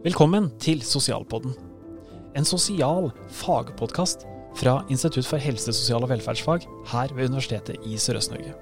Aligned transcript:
Velkommen 0.00 0.46
til 0.56 0.78
Sosialpodden. 0.80 1.52
En 2.32 2.46
sosial 2.48 3.10
fagpodkast 3.36 4.22
fra 4.56 4.78
Institutt 4.88 5.26
for 5.28 5.36
helse, 5.36 5.74
sosial 5.76 6.06
og 6.06 6.08
velferdsfag 6.08 6.64
her 6.88 7.12
ved 7.18 7.28
Universitetet 7.28 7.84
i 7.84 7.98
Sørøst-Norge. 8.00 8.54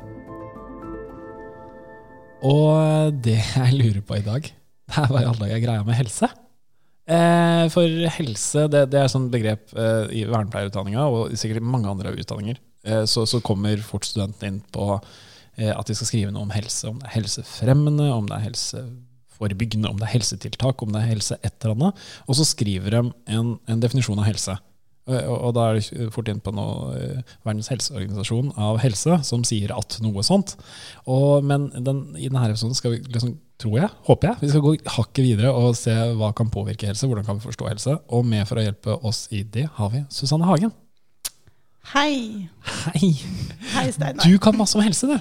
Og 2.42 3.22
det 3.22 3.36
jeg 3.38 3.78
lurer 3.78 4.02
på 4.02 4.18
i 4.18 4.26
dag, 4.26 4.50
det 4.50 4.98
er 4.98 5.14
hva 5.14 5.22
i 5.22 5.28
alle 5.30 5.44
dager 5.44 5.60
er 5.60 5.62
greia 5.62 5.86
med 5.86 6.00
helse? 6.00 6.26
Eh, 7.06 7.70
for 7.70 7.86
helse, 8.18 8.66
det, 8.74 8.88
det 8.90 8.98
er 8.98 9.06
et 9.06 9.14
sånt 9.14 9.30
begrep 9.30 9.70
eh, 9.78 10.10
i 10.18 10.26
vernepleierutdanninga 10.26 11.06
og 11.06 11.38
sikkert 11.38 11.62
i 11.62 11.68
mange 11.70 11.86
andre 11.94 12.18
utdanninger. 12.18 12.58
Eh, 12.82 13.04
så, 13.06 13.28
så, 13.30 13.38
kommer 13.46 13.78
fort 13.86 14.10
studenten 14.10 14.50
inn 14.50 14.64
på 14.74 14.96
eh, 15.54 15.70
at 15.70 15.86
de 15.86 15.94
skal 15.94 16.10
skrive 16.10 16.34
noe 16.34 16.50
om 16.50 16.56
helse. 16.58 16.90
Om 16.90 16.98
det 16.98 17.12
er 17.12 17.20
helsefremmende, 17.20 18.10
om 18.10 18.26
det 18.26 18.40
er 18.40 18.50
helseforebyggende, 19.38 19.88
om 19.88 19.98
det 19.98 20.08
er 20.08 20.16
helsetiltak, 20.18 20.82
om 20.82 20.92
det 20.92 21.02
er 21.02 21.12
helse 21.14 21.38
et 21.42 21.54
eller 21.62 21.76
annet. 21.76 21.94
Og 22.26 22.36
så 22.36 22.44
skriver 22.44 22.90
de 22.90 23.12
en, 23.26 23.58
en 23.68 23.80
definisjon 23.80 24.18
av 24.18 24.26
helse. 24.26 24.56
Og, 25.08 25.16
og, 25.16 25.54
da 25.56 25.70
er 25.70 25.78
det 25.78 26.10
fort 26.12 26.28
inn 26.28 26.40
på 26.40 26.52
noe, 26.52 26.92
eh, 26.98 27.22
Verdens 27.42 27.70
helseorganisasjon 27.72 28.52
av 28.60 28.78
helse 28.82 29.22
som 29.24 29.44
sier 29.44 29.72
at 29.72 29.98
noe 30.04 30.22
sånt. 30.22 30.56
Og, 31.06 31.44
men 31.44 31.70
den, 31.72 32.14
i 32.18 32.28
denne 32.28 32.44
episoden 32.50 32.76
skal 32.76 32.92
vi 32.96 33.00
liksom 33.06 33.38
tror 33.58 33.78
jeg, 33.80 33.88
håper 34.06 34.28
jeg. 34.28 34.38
Vi 34.42 34.50
skal 34.52 34.62
gå 34.62 34.74
hakket 34.94 35.24
videre 35.24 35.50
og 35.50 35.72
se 35.74 35.90
hva 35.90 36.28
kan 36.36 36.50
påvirke 36.52 36.86
helse, 36.86 37.08
hvordan 37.08 37.24
kan 37.26 37.40
vi 37.40 37.48
forstå 37.48 37.70
helse. 37.72 37.96
Og 38.14 38.26
med 38.26 38.44
for 38.46 38.60
å 38.60 38.62
hjelpe 38.62 39.00
oss 39.02 39.24
i 39.34 39.42
det 39.42 39.64
har 39.78 39.90
vi 39.94 40.04
Susanne 40.14 40.46
Hagen. 40.46 40.70
Hei. 41.94 42.46
Hei. 42.84 43.16
Hei, 43.72 43.88
Steinar. 43.96 44.28
Du 44.28 44.36
kan 44.38 44.54
masse 44.60 44.76
om 44.76 44.84
helse, 44.84 45.08
du. 45.08 45.16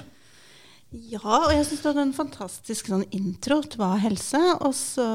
Ja, 0.88 1.20
og 1.20 1.50
jeg 1.52 1.66
syns 1.68 1.82
du 1.82 1.86
hadde 1.90 2.02
en 2.06 2.14
fantastisk 2.16 2.86
sånn 2.88 3.02
intro 3.12 3.58
til 3.60 3.80
hva 3.80 3.90
er 3.98 4.06
helse. 4.06 4.38
Og 4.64 4.72
så 4.76 5.08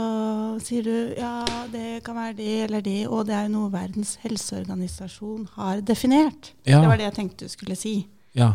sier 0.62 0.86
du 0.86 1.16
ja, 1.18 1.42
det 1.74 2.04
kan 2.06 2.18
være 2.20 2.36
det 2.38 2.58
eller 2.68 2.84
det, 2.86 3.00
og 3.10 3.26
det 3.30 3.34
er 3.38 3.48
jo 3.48 3.56
noe 3.56 3.72
Verdens 3.74 4.20
helseorganisasjon 4.22 5.48
har 5.56 5.82
definert. 5.82 6.52
Ja. 6.68 6.78
Det 6.78 6.92
var 6.92 7.02
det 7.02 7.08
jeg 7.08 7.18
tenkte 7.18 7.48
du 7.50 7.54
skulle 7.56 7.78
si. 7.80 7.96
Ja. 8.38 8.52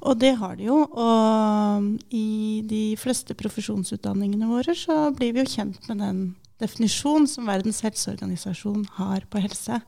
Og 0.00 0.18
det 0.20 0.34
har 0.40 0.58
de 0.58 0.68
jo. 0.68 0.82
Og 0.92 1.88
i 2.12 2.60
de 2.68 2.84
fleste 3.00 3.36
profesjonsutdanningene 3.38 4.50
våre 4.50 4.76
så 4.76 5.06
blir 5.16 5.32
vi 5.32 5.44
jo 5.44 5.54
kjent 5.54 5.88
med 5.88 6.04
den 6.04 6.20
definisjonen 6.60 7.30
som 7.30 7.48
Verdens 7.48 7.80
helseorganisasjon 7.84 8.84
har 8.98 9.24
på 9.32 9.40
helse. 9.40 9.80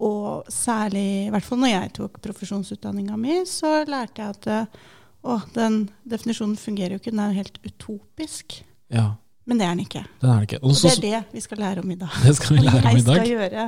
Og 0.00 0.46
særlig, 0.54 1.26
i 1.26 1.34
hvert 1.34 1.44
fall 1.44 1.60
når 1.60 1.74
jeg 1.74 1.92
tok 1.98 2.22
profesjonsutdanninga 2.24 3.18
mi, 3.20 3.42
så 3.50 3.80
lærte 3.90 4.22
jeg 4.22 4.38
at 4.38 4.80
å, 5.20 5.40
den 5.54 5.82
definisjonen 6.08 6.56
fungerer 6.60 6.96
jo 6.96 7.02
ikke, 7.02 7.12
den 7.12 7.22
er 7.24 7.32
jo 7.32 7.40
helt 7.42 7.58
utopisk. 7.66 8.60
Ja. 8.92 9.12
Men 9.48 9.60
det 9.60 9.66
er 9.66 9.74
den 9.74 9.84
ikke. 9.84 10.04
Den 10.22 10.30
er 10.30 10.38
den 10.38 10.46
ikke. 10.46 10.60
Og 10.62 10.76
det 10.76 10.92
er 10.92 11.02
det 11.04 11.20
vi 11.34 11.42
skal 11.44 11.60
lære 11.64 11.82
om 11.82 11.90
i 11.90 11.98
dag. 11.98 12.16
Det 12.26 12.36
skal 12.38 12.56
vi 12.56 12.64
lære 12.64 12.80
om 12.80 13.00
i 13.00 13.04
dag. 13.04 13.20
Jeg 13.20 13.26
skal 13.26 13.34
gjøre 13.34 13.66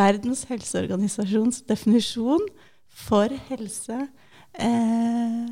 Verdens 0.00 0.44
helseorganisasjons 0.50 1.62
definisjon 1.70 2.46
for 2.90 3.32
helse 3.48 3.98
eh, 4.58 5.50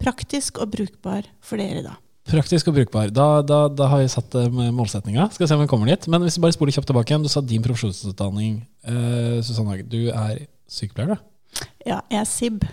praktisk 0.00 0.58
og 0.60 0.72
brukbar 0.74 1.28
for 1.44 1.60
dere, 1.60 1.84
da. 1.86 1.96
Praktisk 2.30 2.68
og 2.70 2.76
brukbar. 2.76 3.10
Da, 3.14 3.28
da, 3.46 3.64
da 3.72 3.88
har 3.90 4.02
vi 4.02 4.10
satt 4.12 4.34
uh, 4.38 4.46
målsettinga. 4.74 5.30
Skal 5.34 5.48
se 5.48 5.56
om 5.56 5.64
vi 5.64 5.70
kommer 5.70 5.90
dit. 5.90 6.06
Men 6.10 6.22
hvis 6.22 6.36
vi 6.38 6.44
bare 6.44 6.54
spoler 6.54 6.74
kjapt 6.76 6.90
tilbake 6.90 7.10
igjen. 7.10 7.24
Du 7.26 7.32
sa 7.32 7.42
din 7.42 7.64
profesjonsutdanning. 7.64 8.60
Eh, 8.86 9.40
Susanne 9.42 9.72
Hage, 9.72 9.88
du 9.90 10.12
er 10.12 10.44
sykepleier, 10.70 11.16
da? 11.16 11.64
Ja, 11.86 11.98
jeg 12.12 12.20
er 12.20 12.28
SIB. 12.28 12.68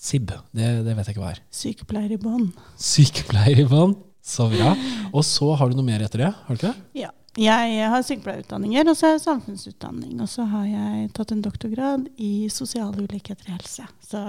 SIB, 0.00 0.32
det, 0.56 0.68
det 0.86 0.94
vet 0.96 1.08
jeg 1.10 1.14
ikke 1.14 1.22
hva 1.22 1.32
er. 1.34 1.40
Sykepleier 1.52 2.12
i 2.14 2.20
bånd. 2.20 2.52
Sykepleier 2.80 3.60
i 3.60 3.66
bånd, 3.68 3.98
Så 4.24 4.46
bra. 4.52 4.74
Og 5.12 5.24
så 5.26 5.48
har 5.56 5.68
du 5.68 5.76
noe 5.76 5.84
mer 5.84 6.04
etter 6.04 6.24
det? 6.24 6.30
har 6.46 6.56
du 6.56 6.60
ikke 6.60 6.70
det? 6.70 7.02
Ja. 7.02 7.10
Jeg 7.38 7.86
har 7.92 8.02
sykepleierutdanninger, 8.02 8.88
og 8.90 8.96
så 8.98 9.06
har 9.06 9.12
jeg 9.14 9.22
samfunnsutdanning. 9.22 10.16
Og 10.24 10.28
så 10.28 10.44
har 10.50 10.64
jeg 10.66 11.10
tatt 11.14 11.30
en 11.30 11.44
doktorgrad 11.44 12.08
i 12.18 12.48
sosiale 12.50 13.04
ulikheter 13.06 13.46
i 13.46 13.54
helse. 13.54 13.86
Så 14.02 14.24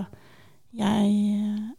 jeg 0.78 1.08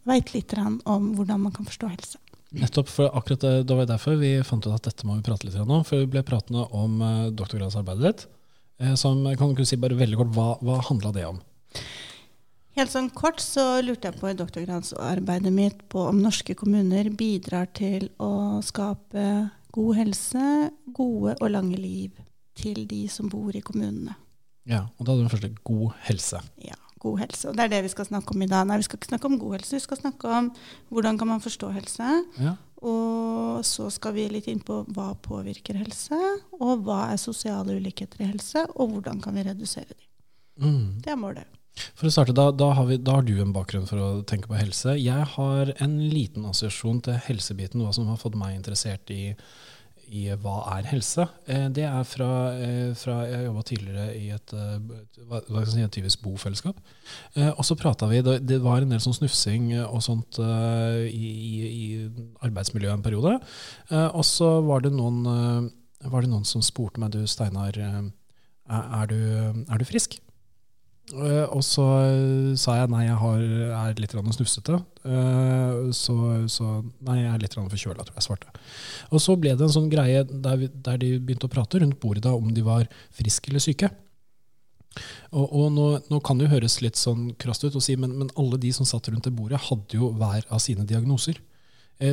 veit 0.09 0.33
litt 0.35 0.57
om 0.59 1.13
hvordan 1.15 1.45
man 1.45 1.55
kan 1.55 1.69
forstå 1.69 1.93
helse. 1.93 2.19
Nettopp, 2.53 2.91
for 2.91 3.15
akkurat 3.17 3.41
det, 3.41 3.53
det 3.69 3.77
var 3.77 3.87
derfor 3.89 4.19
vi 4.19 4.35
fant 4.45 4.67
ut 4.67 4.75
at 4.75 4.85
dette 4.85 5.07
må 5.09 5.15
vi 5.17 5.25
prate 5.25 5.47
litt 5.47 5.57
om. 5.57 5.79
For 5.87 6.03
vi 6.03 6.11
ble 6.13 6.21
pratende 6.27 6.67
om 6.75 6.99
uh, 7.01 7.31
doktorgradsarbeidet 7.33 8.03
ditt. 8.03 8.27
Uh, 8.83 8.93
som 8.99 9.23
kan 9.39 9.55
du 9.57 9.63
si 9.65 9.79
bare 9.79 9.97
veldig 9.97 10.19
kort, 10.19 10.35
Hva, 10.35 10.51
hva 10.61 10.81
handla 10.89 11.13
det 11.15 11.25
om? 11.29 11.39
Helt 12.73 12.89
sånn 12.89 13.11
kort 13.13 13.41
så 13.43 13.83
lurte 13.85 14.09
jeg 14.09 14.17
på 14.17 14.31
i 14.31 14.37
doktorgradsarbeidet 14.37 15.53
mitt 15.53 15.83
på 15.93 16.07
om 16.09 16.21
norske 16.23 16.55
kommuner 16.57 17.11
bidrar 17.13 17.67
til 17.77 18.07
å 18.17 18.61
skape 18.65 19.25
god 19.73 19.99
helse, 19.99 20.45
gode 20.93 21.35
og 21.39 21.53
lange 21.53 21.77
liv 21.77 22.17
til 22.57 22.85
de 22.89 23.05
som 23.09 23.29
bor 23.29 23.53
i 23.53 23.61
kommunene. 23.65 24.17
Ja, 24.69 24.87
og 24.97 25.05
da 25.05 25.13
hadde 25.13 25.27
du 25.27 25.33
først 25.33 25.61
god 25.67 25.99
helse. 26.07 26.41
Ja 26.63 26.77
god 27.03 27.23
helse. 27.23 27.49
Og 27.49 27.57
det 27.57 27.65
er 27.65 27.71
det 27.73 27.81
vi 27.87 27.93
skal 27.93 28.07
snakke 28.07 28.35
om 28.35 28.43
i 28.45 28.49
dag. 28.49 28.67
Nei, 28.67 28.79
vi 28.79 28.87
skal 28.87 28.99
ikke 28.99 29.11
snakke 29.11 29.29
om 29.29 29.39
god 29.41 29.57
helse, 29.57 29.75
vi 29.75 29.83
skal 29.83 29.99
snakke 29.99 30.35
om 30.37 30.51
hvordan 30.93 31.19
kan 31.19 31.31
man 31.33 31.43
forstå 31.43 31.71
helse. 31.75 32.11
Ja. 32.43 32.55
Og 32.83 33.63
så 33.67 33.87
skal 33.95 34.15
vi 34.17 34.27
litt 34.31 34.49
inn 34.51 34.63
på 34.63 34.81
hva 34.95 35.13
påvirker 35.23 35.77
helse, 35.79 36.19
og 36.59 36.83
hva 36.87 37.05
er 37.13 37.21
sosiale 37.21 37.77
ulikheter 37.79 38.23
i 38.23 38.31
helse, 38.33 38.65
og 38.75 38.95
hvordan 38.95 39.21
kan 39.23 39.37
vi 39.37 39.45
redusere 39.47 39.91
dem. 39.93 40.09
Mm. 40.63 40.87
Det 41.03 41.13
er 41.13 41.19
målet. 41.19 41.59
For 41.97 42.07
å 42.07 42.13
starte, 42.13 42.35
da, 42.37 42.51
da, 42.53 42.71
har 42.77 42.87
vi, 42.89 42.99
da, 43.01 43.17
har 43.17 43.25
du 43.25 43.35
en 43.41 43.53
bakgrunn 43.55 43.87
for 43.89 44.01
å 44.01 44.09
tenke 44.29 44.49
på 44.51 44.59
helse. 44.59 44.93
Jeg 45.01 45.29
har 45.35 45.73
en 45.81 45.95
liten 46.11 46.45
assosiasjon 46.45 47.01
til 47.07 47.21
helsebiten, 47.27 47.81
hva 47.81 47.93
som 47.95 48.09
har 48.11 48.19
fått 48.21 48.37
meg 48.39 48.57
interessert 48.59 49.09
i 49.13 49.33
i 50.13 50.23
hva 50.43 50.57
er 50.75 50.87
helse. 50.91 51.25
Eh, 51.49 51.67
det 51.73 51.85
er 51.87 52.03
fra, 52.05 52.29
eh, 52.53 52.93
fra 52.97 53.15
Jeg 53.25 53.45
jobba 53.47 53.63
tidligere 53.63 54.05
i 54.15 54.29
et, 54.29 54.53
eh, 54.53 54.79
hva 55.27 55.41
skal 55.41 55.65
si, 55.71 55.81
et 55.81 55.91
typisk 55.91 56.21
bofellesskap. 56.21 56.75
Og 57.35 57.63
så 57.63 57.77
prata 57.77 58.07
vi 58.09 58.21
Det 58.21 58.61
var 58.61 58.81
en 58.81 58.89
del 58.89 58.99
sånn 58.99 59.17
snufsing 59.17 59.73
og 59.87 60.01
sånt 60.01 60.37
i, 60.39 61.29
i, 61.73 62.09
arbeidsmiljøet 62.41 62.93
en 62.93 63.03
periode. 63.03 63.41
Og 64.13 64.23
så 64.23 64.63
var 64.65 64.81
det 64.81 64.91
noen, 64.91 65.23
var 66.03 66.21
det 66.21 66.29
noen 66.29 66.45
som 66.45 66.61
spurte 66.61 66.99
meg 66.99 67.11
du 67.11 67.25
Steinar, 67.25 67.73
er, 67.77 69.05
du, 69.07 69.65
er 69.69 69.77
du 69.77 69.85
frisk? 69.85 70.19
Uh, 71.11 71.43
og 71.51 71.59
så 71.67 71.83
uh, 71.83 72.53
sa 72.55 72.77
jeg 72.77 72.89
nei, 72.93 73.01
jeg 73.03 73.17
har, 73.19 73.41
er 73.75 73.97
litt 73.99 74.13
snufsete. 74.15 74.77
Uh, 75.03 75.91
så, 75.91 76.15
så, 76.47 76.77
nei, 77.03 77.17
jeg 77.19 77.33
er 77.33 77.41
litt 77.43 77.57
forkjøla, 77.57 78.05
tror 78.07 78.15
jeg 78.15 78.25
svarte. 78.29 78.53
Og 79.11 79.19
så 79.19 79.35
ble 79.35 79.51
det 79.51 79.67
en 79.67 79.75
sånn 79.75 79.91
greie 79.91 80.23
der, 80.23 80.69
der 80.71 81.01
de 81.01 81.17
begynte 81.19 81.49
å 81.49 81.51
prate 81.51 81.83
rundt 81.83 81.99
bordet 81.99 82.23
da, 82.23 82.31
om 82.31 82.53
de 82.55 82.63
var 82.63 82.87
friske 83.11 83.51
eller 83.51 83.63
syke. 83.63 83.91
Og, 85.33 85.43
og 85.43 85.67
nå, 85.75 85.87
nå, 86.07 86.21
kan 86.23 86.39
det 86.39 86.47
jo 86.47 86.53
høres 86.53 86.79
litt 86.85 86.99
sånn 86.99 87.33
krast 87.41 87.65
ut 87.65 87.75
å 87.75 87.83
si, 87.83 87.97
men, 87.99 88.15
men, 88.21 88.31
alle 88.39 88.61
de 88.61 88.71
som 88.71 88.87
satt 88.87 89.09
rundt 89.11 89.27
det 89.27 89.35
bordet, 89.35 89.59
hadde 89.67 89.99
jo 89.99 90.13
hver 90.15 90.47
av 90.47 90.63
sine 90.63 90.87
diagnoser. 90.87 91.41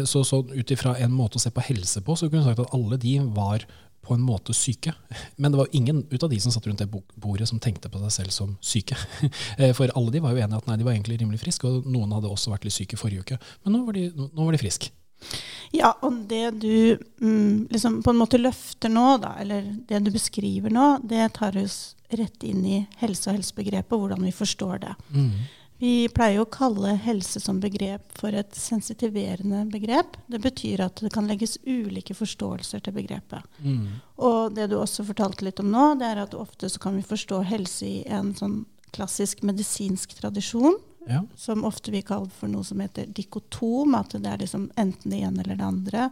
Så, 0.07 0.21
så 0.29 0.43
ut 0.45 0.71
ifra 0.71 0.93
en 1.03 1.13
måte 1.17 1.39
å 1.39 1.43
se 1.43 1.51
på 1.51 1.63
helse 1.67 2.03
på, 2.05 2.15
så 2.15 2.29
kunne 2.29 2.45
du 2.45 2.51
sagt 2.51 2.61
at 2.63 2.75
alle 2.77 2.99
de 3.01 3.15
var 3.35 3.65
på 4.11 4.17
en 4.19 4.27
måte 4.27 4.55
syke. 4.57 4.91
Men 5.37 5.53
det 5.53 5.59
var 5.61 5.69
ingen 5.73 6.03
ut 6.11 6.23
av 6.23 6.31
de 6.33 6.41
som 6.43 6.51
satt 6.51 6.67
rundt 6.67 6.83
det 6.83 6.91
bordet 6.91 7.47
som 7.49 7.61
tenkte 7.63 7.91
på 7.93 8.01
seg 8.03 8.17
selv 8.17 8.35
som 8.35 8.57
syke. 8.61 8.99
Eh, 9.61 9.73
for 9.77 9.91
alle 9.99 10.13
de 10.15 10.21
var 10.23 10.33
jo 10.33 10.41
enige 10.41 10.59
at 10.61 10.67
nei, 10.69 10.77
de 10.79 10.85
var 10.87 10.95
egentlig 10.95 11.19
rimelig 11.21 11.41
friske, 11.43 11.69
og 11.69 11.87
noen 11.91 12.13
hadde 12.15 12.31
også 12.31 12.53
vært 12.53 12.65
litt 12.65 12.75
syke 12.75 12.97
forrige 12.99 13.25
uke. 13.27 13.39
Men 13.65 13.75
nå 13.75 13.81
var 13.85 13.97
de, 13.97 14.05
nå 14.17 14.47
var 14.47 14.55
de 14.55 14.61
friske. 14.63 14.91
Ja, 15.75 15.93
og 16.07 16.23
det 16.31 16.45
du 16.63 16.97
mm, 17.21 17.69
liksom 17.71 18.01
på 18.03 18.15
en 18.15 18.21
måte 18.21 18.41
løfter 18.41 18.93
nå, 18.93 19.07
da, 19.23 19.35
eller 19.43 19.67
det 19.89 20.01
du 20.07 20.11
beskriver 20.15 20.73
nå, 20.73 20.87
det 21.07 21.29
tar 21.37 21.59
oss 21.61 21.95
rett 22.17 22.47
inn 22.47 22.65
i 22.67 22.79
helse 23.03 23.29
og 23.29 23.39
helsebegrepet, 23.39 23.95
hvordan 23.95 24.25
vi 24.27 24.33
forstår 24.35 24.83
det. 24.87 24.95
Mm. 25.13 25.35
Vi 25.81 26.11
pleier 26.13 26.43
å 26.43 26.49
kalle 26.53 26.93
helse 27.01 27.41
som 27.41 27.61
begrep 27.63 28.05
for 28.19 28.37
et 28.37 28.53
sensitiverende 28.57 29.63
begrep. 29.73 30.19
Det 30.29 30.43
betyr 30.45 30.83
at 30.85 31.01
det 31.01 31.13
kan 31.15 31.29
legges 31.31 31.57
ulike 31.65 32.13
forståelser 32.17 32.85
til 32.85 32.97
begrepet. 32.99 33.47
Mm. 33.65 33.87
Og 34.21 34.53
det 34.59 34.69
du 34.69 34.77
også 34.77 35.07
fortalte 35.09 35.47
litt 35.47 35.63
om 35.63 35.71
nå, 35.73 35.87
det 36.01 36.11
er 36.11 36.21
at 36.27 36.37
ofte 36.37 36.69
så 36.69 36.83
kan 36.83 37.01
vi 37.01 37.07
forstå 37.07 37.41
helse 37.49 37.89
i 37.89 38.03
en 38.13 38.35
sånn 38.37 38.61
klassisk 38.93 39.41
medisinsk 39.47 40.13
tradisjon. 40.19 40.77
Ja. 41.09 41.23
Som 41.37 41.65
ofte 41.65 41.91
vi 41.91 42.03
kaller 42.05 42.31
for 42.35 42.51
noe 42.53 42.65
som 42.67 42.81
heter 42.83 43.09
dikotom, 43.17 43.95
at 43.97 44.13
det 44.21 44.29
er 44.29 44.43
liksom 44.43 44.69
enten 44.81 45.15
det 45.15 45.23
ene 45.25 45.43
eller 45.43 45.57
det 45.57 45.65
andre. 45.67 46.09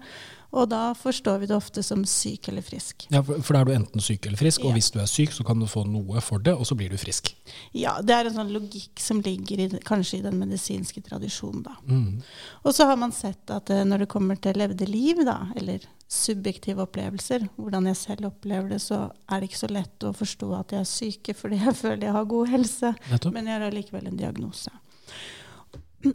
Og 0.56 0.70
da 0.72 0.94
forstår 0.96 1.42
vi 1.42 1.48
det 1.50 1.56
ofte 1.58 1.82
som 1.84 2.06
syk 2.08 2.48
eller 2.48 2.64
frisk. 2.64 3.04
Ja, 3.12 3.20
For, 3.22 3.52
da 3.52 3.60
er 3.60 3.68
du 3.68 3.74
enten 3.74 4.04
syk 4.04 4.26
eller 4.26 4.40
frisk, 4.40 4.64
og 4.64 4.72
hvis 4.78 4.88
du 4.94 4.96
er 5.02 5.10
syk, 5.10 5.34
så 5.36 5.44
kan 5.44 5.60
du 5.60 5.68
få 5.68 5.84
noe 5.84 6.22
for 6.24 6.40
det, 6.40 6.54
og 6.56 6.64
så 6.68 6.76
blir 6.78 6.88
du 6.88 6.96
frisk. 7.00 7.34
Ja, 7.76 7.98
det 8.00 8.16
er 8.16 8.30
en 8.30 8.38
sånn 8.38 8.54
logikk 8.54 9.02
som 9.02 9.20
ligger 9.24 9.60
i, 9.60 9.68
kanskje 9.84 10.22
i 10.22 10.24
den 10.24 10.40
medisinske 10.40 11.04
tradisjonen. 11.04 11.66
da. 11.68 11.76
Mm. 11.84 12.24
Og 12.64 12.74
så 12.74 12.88
har 12.88 12.96
man 13.00 13.12
sett 13.12 13.52
at 13.52 13.68
eh, 13.74 13.84
når 13.84 14.06
det 14.06 14.12
kommer 14.14 14.40
til 14.40 14.56
levde 14.56 14.88
liv, 14.88 15.20
da, 15.28 15.42
eller 15.58 15.84
subjektive 16.08 16.80
opplevelser, 16.86 17.42
hvordan 17.60 17.86
jeg 17.90 17.98
selv 18.00 18.30
opplever 18.30 18.70
det, 18.72 18.78
så 18.80 19.10
er 19.28 19.40
det 19.42 19.50
ikke 19.50 19.60
så 19.60 19.68
lett 19.72 20.06
å 20.08 20.14
forstå 20.16 20.48
at 20.56 20.72
jeg 20.72 20.80
er 20.80 20.88
syke 20.88 21.34
fordi 21.36 21.58
jeg 21.60 21.76
føler 21.82 22.08
jeg 22.08 22.16
har 22.16 22.30
god 22.30 22.48
helse, 22.54 22.94
Nettopp. 23.10 23.34
men 23.36 23.50
jeg 23.50 23.58
har 23.58 23.66
allikevel 23.68 24.08
en 24.08 24.16
diagnose. 24.20 24.72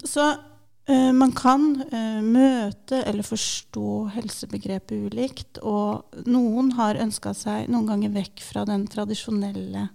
Så 0.09 0.25
uh, 0.33 1.11
man 1.13 1.33
kan 1.37 1.67
uh, 1.93 2.21
møte 2.25 3.03
eller 3.05 3.27
forstå 3.27 3.89
helsebegrepet 4.15 5.09
ulikt, 5.11 5.61
og 5.61 6.25
noen 6.25 6.73
har 6.79 7.01
ønska 7.03 7.35
seg 7.37 7.69
noen 7.69 7.91
ganger 7.91 8.15
vekk 8.17 8.41
fra 8.47 8.65
den 8.69 8.87
tradisjonelle 8.89 9.89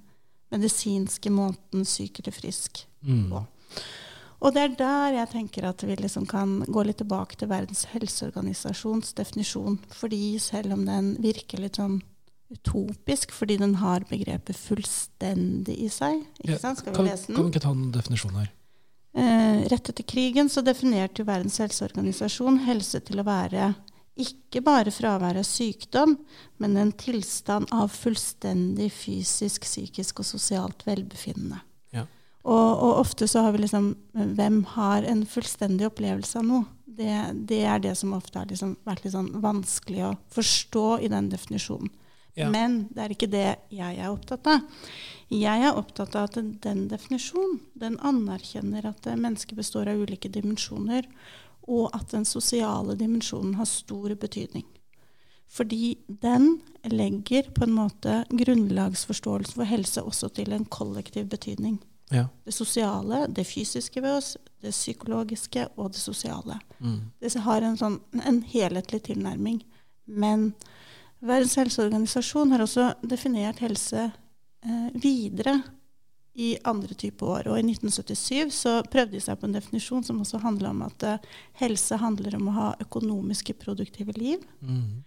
medisinske 0.55 1.31
måten 1.35 1.85
syk 1.89 2.23
eller 2.23 2.37
frisk 2.39 2.85
Mm. 3.07 3.29
Og 4.41 4.55
det 4.55 4.63
er 4.63 4.75
der 4.79 5.17
jeg 5.17 5.31
tenker 5.33 5.65
at 5.67 5.83
vi 5.83 5.97
liksom 5.99 6.27
kan 6.31 6.61
gå 6.71 6.85
litt 6.87 7.01
tilbake 7.03 7.37
til 7.41 7.51
Verdens 7.51 7.85
helseorganisasjons 7.91 9.13
definisjon. 9.19 9.81
Fordi 9.91 10.39
selv 10.39 10.77
om 10.77 10.85
den 10.87 11.17
virker 11.23 11.59
litt 11.65 11.81
sånn 11.81 11.99
utopisk, 12.55 13.33
fordi 13.35 13.59
den 13.61 13.75
har 13.83 14.07
begrepet 14.09 14.57
'fullstendig' 14.57 15.83
i 15.85 15.89
seg 15.89 16.23
ikke 16.41 16.55
Ja, 16.55 16.59
sant? 16.59 16.79
Skal 16.79 16.95
Kan, 16.95 17.05
vi 17.05 17.11
lese 17.11 17.27
den? 17.27 17.37
kan 17.37 17.45
vi 17.45 17.51
ikke 17.51 17.61
ta 17.67 17.71
en 17.71 17.93
definisjon 17.93 18.39
her? 18.39 18.49
Eh, 19.15 19.69
rett 19.69 19.89
etter 19.91 20.05
krigen 20.05 20.49
så 20.49 20.63
definerte 20.63 21.19
jo 21.19 21.25
Verdens 21.25 21.59
helseorganisasjon 21.59 22.61
helse 22.65 23.01
til 23.01 23.19
å 23.21 23.25
være 23.25 23.75
ikke 24.19 24.63
bare 24.65 24.91
fravær 24.91 25.37
av 25.39 25.47
sykdom, 25.47 26.17
men 26.59 26.77
en 26.77 26.93
tilstand 26.93 27.69
av 27.71 27.89
fullstendig 27.91 28.91
fysisk, 28.91 29.63
psykisk 29.63 30.21
og 30.21 30.27
sosialt 30.27 30.85
velbefinnende. 30.87 31.61
Og, 32.49 32.69
og 32.81 32.99
ofte 33.03 33.29
så 33.29 33.45
har 33.45 33.53
vi 33.53 33.63
liksom 33.65 33.91
Hvem 34.39 34.63
har 34.75 35.05
en 35.05 35.25
fullstendig 35.29 35.89
opplevelse 35.91 36.41
av 36.41 36.47
noe? 36.49 36.67
Det, 36.99 37.15
det 37.47 37.61
er 37.69 37.83
det 37.83 37.95
som 38.01 38.15
ofte 38.17 38.41
har 38.41 38.49
liksom 38.51 38.75
vært 38.89 39.05
litt 39.05 39.15
sånn 39.15 39.29
vanskelig 39.43 40.01
å 40.09 40.15
forstå 40.35 40.87
i 41.07 41.11
den 41.13 41.29
definisjonen. 41.31 41.93
Ja. 42.39 42.49
Men 42.51 42.85
det 42.95 43.05
er 43.05 43.13
ikke 43.15 43.31
det 43.31 43.47
jeg 43.75 43.99
er 43.99 44.11
opptatt 44.11 44.47
av. 44.51 44.65
Jeg 45.31 45.63
er 45.63 45.79
opptatt 45.79 46.17
av 46.19 46.29
at 46.29 46.39
den 46.65 46.85
definisjonen 46.91 47.59
den 47.79 47.99
anerkjenner 48.07 48.87
at 48.91 49.07
eh, 49.07 49.19
mennesket 49.19 49.59
består 49.59 49.91
av 49.91 50.03
ulike 50.03 50.31
dimensjoner, 50.33 51.07
og 51.69 51.91
at 51.95 52.15
den 52.15 52.25
sosiale 52.27 52.97
dimensjonen 52.99 53.59
har 53.59 53.69
stor 53.69 54.15
betydning. 54.19 54.65
Fordi 55.49 55.99
den 56.07 56.61
legger 56.87 57.51
på 57.57 57.67
en 57.67 57.75
måte 57.77 58.23
grunnlagsforståelsen 58.31 59.59
for 59.59 59.69
helse 59.69 60.05
også 60.05 60.31
til 60.37 60.55
en 60.55 60.67
kollektiv 60.69 61.29
betydning. 61.33 61.79
Ja. 62.11 62.27
Det 62.45 62.55
sosiale, 62.57 63.27
det 63.29 63.45
fysiske 63.45 64.01
ved 64.01 64.17
oss, 64.17 64.37
det 64.65 64.73
psykologiske 64.73 65.67
og 65.77 65.93
det 65.93 66.01
sosiale. 66.01 66.57
Mm. 66.81 67.01
Det 67.21 67.35
har 67.45 67.65
en, 67.67 67.77
sånn, 67.77 67.99
en 68.25 68.43
helhetlig 68.49 69.03
tilnærming. 69.11 69.61
Men 70.09 70.53
Verdens 71.19 71.57
helseorganisasjon 71.59 72.55
har 72.55 72.63
også 72.63 72.93
definert 73.03 73.59
helse 73.65 74.05
eh, 74.07 74.89
videre 74.95 75.57
i 76.39 76.53
andre 76.71 76.95
typer 76.95 77.27
år. 77.27 77.49
Og 77.51 77.59
i 77.59 77.65
1977 77.67 78.55
så 78.55 78.77
prøvde 78.87 79.17
de 79.17 79.23
seg 79.25 79.41
på 79.41 79.49
en 79.49 79.57
definisjon 79.57 80.07
som 80.07 80.21
også 80.23 80.39
handla 80.45 80.71
om 80.71 80.85
at 80.87 81.07
eh, 81.09 81.29
helse 81.59 81.99
handler 81.99 82.39
om 82.39 82.51
å 82.51 82.57
ha 82.57 82.69
økonomiske, 82.87 83.57
produktive 83.59 84.15
liv. 84.15 84.45
Mm. 84.63 85.03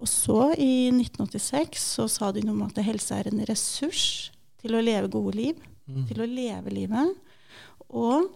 Og 0.00 0.08
så, 0.08 0.40
i 0.56 0.88
1986, 0.88 1.84
så 1.96 2.08
sa 2.12 2.32
de 2.32 2.44
noe 2.44 2.56
om 2.56 2.64
at 2.66 2.80
helse 2.84 3.16
er 3.16 3.28
en 3.28 3.44
ressurs 3.48 4.32
til 4.62 4.76
å 4.76 4.84
leve 4.84 5.12
gode 5.12 5.36
liv 5.36 5.60
Mm. 5.86 6.02
til 6.08 6.22
å 6.22 6.26
leve 6.26 6.72
livet. 6.74 7.14
Og 7.94 8.30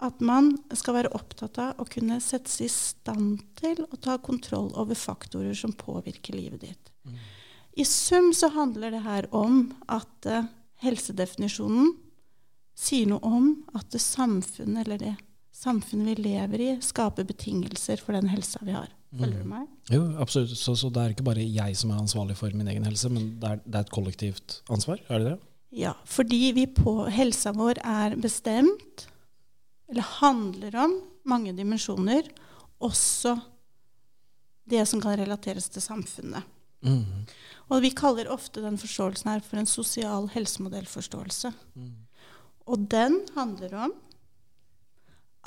at 0.00 0.20
man 0.24 0.54
skal 0.76 0.96
være 0.96 1.12
opptatt 1.16 1.58
av 1.60 1.80
å 1.80 1.86
kunne 1.88 2.20
settes 2.24 2.60
i 2.64 2.68
stand 2.72 3.42
til 3.60 3.82
å 3.84 3.98
ta 4.00 4.16
kontroll 4.20 4.70
over 4.80 4.96
faktorer 4.96 5.56
som 5.56 5.74
påvirker 5.76 6.36
livet 6.36 6.64
ditt. 6.64 6.92
Mm. 7.04 7.18
I 7.80 7.84
sum 7.88 8.30
så 8.36 8.50
handler 8.54 8.96
det 8.96 9.02
her 9.04 9.28
om 9.36 9.66
at 9.92 10.28
uh, 10.28 10.48
helsedefinisjonen 10.84 11.92
sier 12.80 13.10
noe 13.10 13.20
om 13.24 13.50
at 13.76 13.90
det 13.92 14.00
samfunnet, 14.00 14.86
eller 14.86 15.00
det 15.00 15.14
samfunnet 15.56 16.16
vi 16.16 16.30
lever 16.30 16.64
i, 16.64 16.70
skaper 16.84 17.28
betingelser 17.28 18.00
for 18.00 18.16
den 18.16 18.30
helsa 18.32 18.62
vi 18.64 18.72
har. 18.76 18.88
Følger 19.10 19.42
du 19.42 19.48
meg? 19.50 19.66
Jo, 19.90 20.04
absolutt. 20.22 20.54
Så, 20.56 20.76
så 20.78 20.88
det 20.94 21.02
er 21.02 21.14
ikke 21.14 21.26
bare 21.26 21.44
jeg 21.44 21.76
som 21.76 21.90
er 21.90 22.00
ansvarlig 22.00 22.36
for 22.38 22.54
min 22.56 22.68
egen 22.70 22.86
helse, 22.86 23.10
men 23.12 23.34
det 23.42 23.48
er, 23.48 23.62
det 23.66 23.80
er 23.80 23.86
et 23.88 23.92
kollektivt 23.92 24.60
ansvar? 24.70 25.02
Er 25.10 25.20
det 25.20 25.32
det? 25.32 25.38
Ja, 25.70 25.94
fordi 26.04 26.50
vi 26.56 26.66
på 26.66 27.04
helsa 27.12 27.52
vår 27.54 27.78
er 27.86 28.16
bestemt, 28.18 29.06
eller 29.90 30.06
handler 30.18 30.76
om, 30.86 30.96
mange 31.30 31.52
dimensjoner, 31.54 32.26
også 32.82 33.36
det 34.70 34.82
som 34.88 35.02
kan 35.02 35.18
relateres 35.20 35.68
til 35.70 35.82
samfunnet. 35.84 36.46
Mm. 36.82 37.26
Og 37.70 37.82
vi 37.84 37.92
kaller 37.94 38.30
ofte 38.32 38.62
den 38.64 38.78
forståelsen 38.80 39.30
her 39.30 39.42
for 39.44 39.60
en 39.60 39.68
sosial 39.68 40.30
helsemodellforståelse. 40.32 41.52
Mm. 41.76 41.92
Og 42.66 42.86
den 42.90 43.20
handler 43.36 43.76
om 43.86 43.94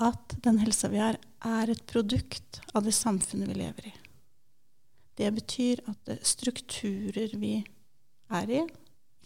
at 0.04 0.38
den 0.46 0.60
helsa 0.62 0.90
vi 0.90 1.02
har, 1.02 1.20
er 1.44 1.74
et 1.74 1.84
produkt 1.90 2.62
av 2.74 2.86
det 2.86 2.96
samfunnet 2.96 3.52
vi 3.52 3.60
lever 3.60 3.90
i. 3.92 3.94
Det 5.20 5.30
betyr 5.36 5.84
at 5.90 6.00
det 6.08 6.22
strukturer 6.26 7.36
vi 7.38 7.58
er 8.34 8.50
i? 8.50 8.64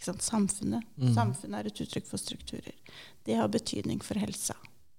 Samfunnet 0.03 0.83
Mm. 0.97 1.13
Samfunnet 1.13 1.59
er 1.59 1.67
et 1.67 1.81
uttrykk 1.81 2.05
for 2.07 2.17
strukturer. 2.17 2.73
Det 3.25 3.35
har 3.35 3.47
betydning 3.47 4.01
for 4.01 4.17
helsa. 4.17 4.55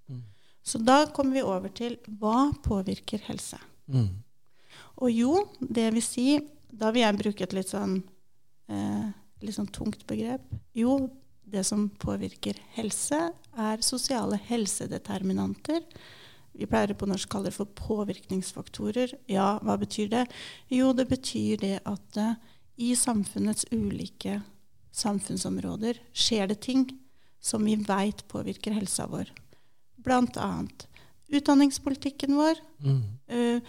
Mm. 0.09 0.23
Så 0.62 0.79
da 0.79 1.06
kommer 1.06 1.35
vi 1.35 1.43
over 1.43 1.69
til 1.69 1.97
hva 2.21 2.53
påvirker 2.62 3.19
helse. 3.27 3.59
Mm. 3.89 4.23
Og 5.03 5.11
jo, 5.11 5.49
det 5.61 5.93
vil 5.95 6.03
si 6.03 6.41
Da 6.69 6.91
vil 6.93 7.00
jeg 7.00 7.17
bruke 7.17 7.43
et 7.43 7.55
litt 7.56 7.71
sånn, 7.71 8.03
eh, 8.69 9.06
litt 9.41 9.55
sånn 9.55 9.73
tungt 9.73 10.06
begrep. 10.06 10.43
Jo, 10.77 11.09
det 11.43 11.65
som 11.65 11.89
påvirker 11.89 12.59
helse, 12.75 13.33
er 13.56 13.79
sosiale 13.81 14.37
helsedeterminanter. 14.37 15.81
Vi 16.53 16.67
pleier 16.67 16.93
på 16.93 17.09
norsk 17.09 17.27
å 17.27 17.33
kalle 17.33 17.49
det 17.49 17.55
for 17.56 17.65
påvirkningsfaktorer. 17.65 19.15
Ja, 19.33 19.59
hva 19.65 19.79
betyr 19.81 20.11
det? 20.11 20.27
Jo, 20.69 20.93
det 20.93 21.09
betyr 21.09 21.56
det 21.62 21.81
at 21.87 22.21
eh, 22.21 22.35
i 22.79 22.95
samfunnets 22.95 23.65
ulike 23.73 24.43
samfunnsområder 24.93 26.00
skjer 26.12 26.49
det 26.49 26.61
ting 26.64 26.88
som 27.40 27.64
vi 27.64 27.76
veit 27.76 28.25
påvirker 28.29 28.75
helsa 28.75 29.06
vår. 29.06 29.31
Blant 29.96 30.37
annet 30.37 30.88
utdanningspolitikken 31.29 32.37
vår, 32.37 32.64
Mm. 32.79 33.02
Uh, 33.29 33.61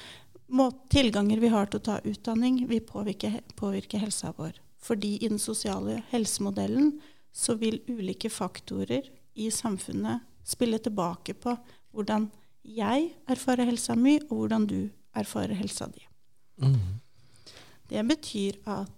tilganger 0.89 1.39
vi 1.39 1.47
har 1.47 1.65
til 1.65 1.79
å 1.79 1.83
ta 1.83 1.99
utdanning, 2.03 2.67
vil 2.67 2.81
påvirke, 2.81 3.41
påvirke 3.55 3.97
helsa 3.97 4.33
vår. 4.37 4.53
Fordi 4.77 5.17
i 5.17 5.27
den 5.27 5.39
sosiale 5.39 6.03
helsemodellen 6.09 7.01
så 7.31 7.55
vil 7.55 7.81
ulike 7.87 8.29
faktorer 8.29 9.09
i 9.35 9.49
samfunnet 9.51 10.21
spille 10.43 10.77
tilbake 10.77 11.33
på 11.33 11.57
hvordan 11.91 12.29
jeg 12.63 13.11
erfarer 13.27 13.65
helsa 13.65 13.95
mi, 13.95 14.19
og 14.29 14.37
hvordan 14.37 14.67
du 14.67 14.89
erfarer 15.15 15.57
helsa 15.57 15.87
di. 15.87 16.01
Mm. 16.61 16.99
Det 17.89 18.07
betyr 18.07 18.59
at 18.65 18.91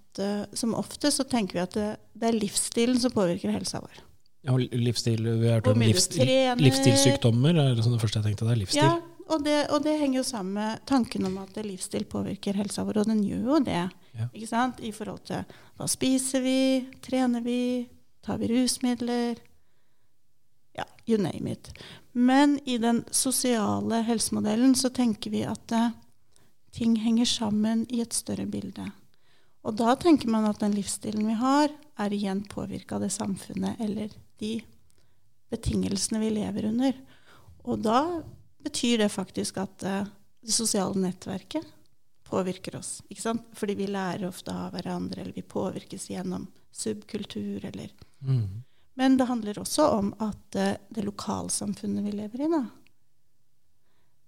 som 0.58 0.74
ofte 0.76 1.12
så 1.14 1.24
tenker 1.24 1.60
vi 1.60 1.62
at 1.64 1.76
det, 1.78 1.90
det 2.18 2.28
er 2.28 2.36
livsstilen 2.36 3.00
som 3.00 3.14
påvirker 3.16 3.54
helsa 3.54 3.80
vår. 3.84 4.02
Ja, 4.42 4.58
livsstil, 4.58 5.22
vi 5.24 5.48
har 5.48 5.60
hørt 5.60 5.68
om 5.70 5.82
livsstil, 5.86 6.30
livsstilssykdommer. 6.58 7.54
er 7.54 7.76
det 7.78 7.86
sånn 7.86 7.94
det 7.94 8.02
første 8.02 8.20
jeg 8.20 8.32
tenkte. 8.32 8.48
Det 8.48 8.56
er 8.56 8.62
livsstil. 8.64 8.88
Ja, 8.88 9.28
og 9.32 9.44
det, 9.46 9.58
og 9.70 9.84
det 9.86 9.94
henger 10.00 10.22
jo 10.22 10.26
sammen 10.28 10.56
med 10.58 10.82
tanken 10.90 11.28
om 11.30 11.38
at 11.44 11.60
livsstil 11.64 12.08
påvirker 12.10 12.58
helsa 12.58 12.84
vår, 12.88 13.04
og 13.04 13.12
den 13.12 13.22
gjør 13.24 13.52
jo 13.52 13.60
det. 13.68 13.84
Ja. 14.18 14.28
Ikke 14.34 14.50
sant? 14.50 14.82
I 14.82 14.92
forhold 14.96 15.22
til 15.30 15.46
hva 15.78 15.88
spiser 15.90 16.44
vi, 16.44 16.60
trener 17.06 17.46
vi, 17.46 17.62
tar 18.26 18.42
vi 18.42 18.50
rusmidler? 18.52 19.40
Ja, 20.76 20.88
you 21.06 21.22
name 21.22 21.54
it. 21.54 21.70
Men 22.12 22.58
i 22.66 22.80
den 22.82 23.04
sosiale 23.12 24.02
helsemodellen 24.08 24.74
så 24.76 24.90
tenker 24.90 25.32
vi 25.32 25.46
at 25.48 25.72
eh, 25.76 25.94
ting 26.76 26.98
henger 27.00 27.30
sammen 27.30 27.86
i 27.94 28.02
et 28.04 28.18
større 28.18 28.50
bilde. 28.50 28.90
Og 29.62 29.78
da 29.78 29.94
tenker 30.00 30.30
man 30.32 30.48
at 30.50 30.62
den 30.64 30.74
livsstilen 30.74 31.28
vi 31.28 31.38
har, 31.38 31.70
er 32.02 32.14
igjen 32.16 32.44
påvirka 32.50 32.98
av 32.98 33.06
det 33.06 33.12
samfunnet 33.14 33.82
eller 33.84 34.14
de 34.42 34.56
betingelsene 35.52 36.22
vi 36.24 36.32
lever 36.34 36.66
under. 36.72 36.98
Og 37.68 37.84
da 37.86 38.00
betyr 38.64 39.04
det 39.04 39.12
faktisk 39.14 39.60
at 39.62 39.86
eh, 39.86 40.10
det 40.42 40.56
sosiale 40.56 40.98
nettverket 40.98 41.68
påvirker 42.32 42.80
oss. 42.80 43.02
Ikke 43.10 43.22
sant? 43.22 43.46
Fordi 43.58 43.76
vi 43.78 43.90
lærer 43.92 44.26
ofte 44.30 44.54
av 44.56 44.74
hverandre, 44.74 45.22
eller 45.22 45.36
vi 45.36 45.46
påvirkes 45.46 46.10
gjennom 46.10 46.48
subkultur. 46.72 47.66
Eller. 47.68 47.92
Mm. 48.26 48.64
Men 48.98 49.18
det 49.20 49.30
handler 49.30 49.60
også 49.60 49.90
om 50.00 50.14
at 50.24 50.58
eh, 50.58 50.78
det 50.90 51.06
lokalsamfunnet 51.06 52.08
vi 52.08 52.16
lever 52.18 52.46
i, 52.48 52.50
da, 52.56 52.64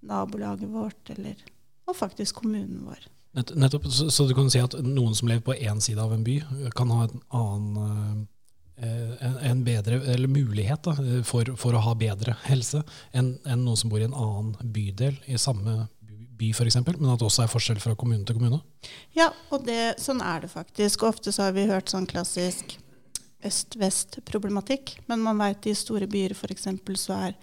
nabolaget 0.04 0.70
vårt, 0.70 1.10
eller, 1.16 1.40
og 1.88 1.98
faktisk 1.98 2.42
kommunen 2.42 2.84
vår. 2.88 3.08
Nett, 3.34 3.56
nettopp, 3.58 3.88
så, 3.90 4.12
så 4.14 4.28
du 4.30 4.36
kan 4.38 4.52
si 4.54 4.62
at 4.62 4.76
noen 4.86 5.16
som 5.18 5.30
lever 5.30 5.42
på 5.46 5.56
én 5.58 5.82
side 5.82 6.02
av 6.02 6.14
en 6.14 6.26
by, 6.26 6.38
kan 6.78 6.92
ha 6.94 7.08
en 7.08 7.24
annen 7.34 8.28
eh, 8.78 9.26
en, 9.26 9.40
en 9.50 9.64
bedre 9.66 10.00
eller 10.14 10.30
mulighet 10.30 10.86
da, 10.86 10.94
for, 11.26 11.50
for 11.58 11.74
å 11.74 11.82
ha 11.82 11.96
bedre 11.98 12.36
helse 12.46 12.84
enn 13.14 13.36
en 13.46 13.66
noen 13.66 13.80
som 13.80 13.90
bor 13.90 14.02
i 14.02 14.08
en 14.08 14.14
annen 14.18 14.72
bydel 14.76 15.18
i 15.26 15.40
samme 15.42 15.88
by, 16.38 16.52
f.eks., 16.52 16.78
men 16.86 17.12
at 17.14 17.22
det 17.22 17.28
også 17.28 17.46
er 17.46 17.52
forskjell 17.52 17.82
fra 17.82 17.96
kommune 17.98 18.26
til 18.28 18.38
kommune. 18.38 18.60
Ja, 19.18 19.30
og 19.54 19.66
det, 19.68 19.96
sånn 20.02 20.22
er 20.26 20.44
det 20.44 20.52
faktisk. 20.54 21.04
Og 21.04 21.16
ofte 21.16 21.34
så 21.34 21.48
har 21.48 21.56
vi 21.56 21.68
hørt 21.70 21.94
sånn 21.94 22.10
klassisk 22.10 22.78
øst-vest-problematikk. 23.48 24.98
Men 25.10 25.24
man 25.24 25.40
veit 25.42 25.68
i 25.70 25.76
store 25.78 26.08
byer 26.10 26.36
f.eks. 26.36 26.68
så 27.00 27.20
er 27.30 27.38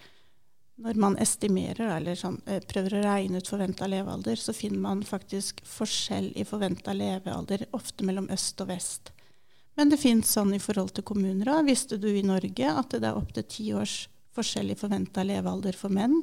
når 0.80 0.98
man 1.00 1.16
estimerer, 1.20 1.92
eller 1.96 2.16
sånn, 2.18 2.40
eh, 2.46 2.60
prøver 2.64 2.96
å 2.96 3.02
regne 3.04 3.40
ut 3.40 3.48
forventa 3.48 3.88
levealder, 3.90 4.36
så 4.40 4.54
finner 4.56 4.80
man 4.80 5.02
faktisk 5.06 5.60
forskjell 5.68 6.32
i 6.36 6.44
forventa 6.48 6.94
levealder, 6.96 7.66
ofte 7.76 8.06
mellom 8.06 8.30
øst 8.32 8.60
og 8.64 8.70
vest. 8.72 9.12
Men 9.76 9.92
det 9.92 10.00
fins 10.00 10.32
sånn 10.34 10.54
i 10.56 10.60
forhold 10.60 10.94
til 10.96 11.06
kommuner 11.06 11.48
òg. 11.52 11.68
Visste 11.68 11.98
du 12.00 12.08
i 12.08 12.24
Norge 12.26 12.72
at 12.72 12.90
det 12.96 13.06
er 13.06 13.16
opptil 13.16 13.46
ti 13.48 13.70
års 13.76 14.08
forskjell 14.36 14.72
i 14.72 14.78
forventa 14.78 15.24
levealder 15.26 15.76
for 15.78 15.92
menn 15.92 16.22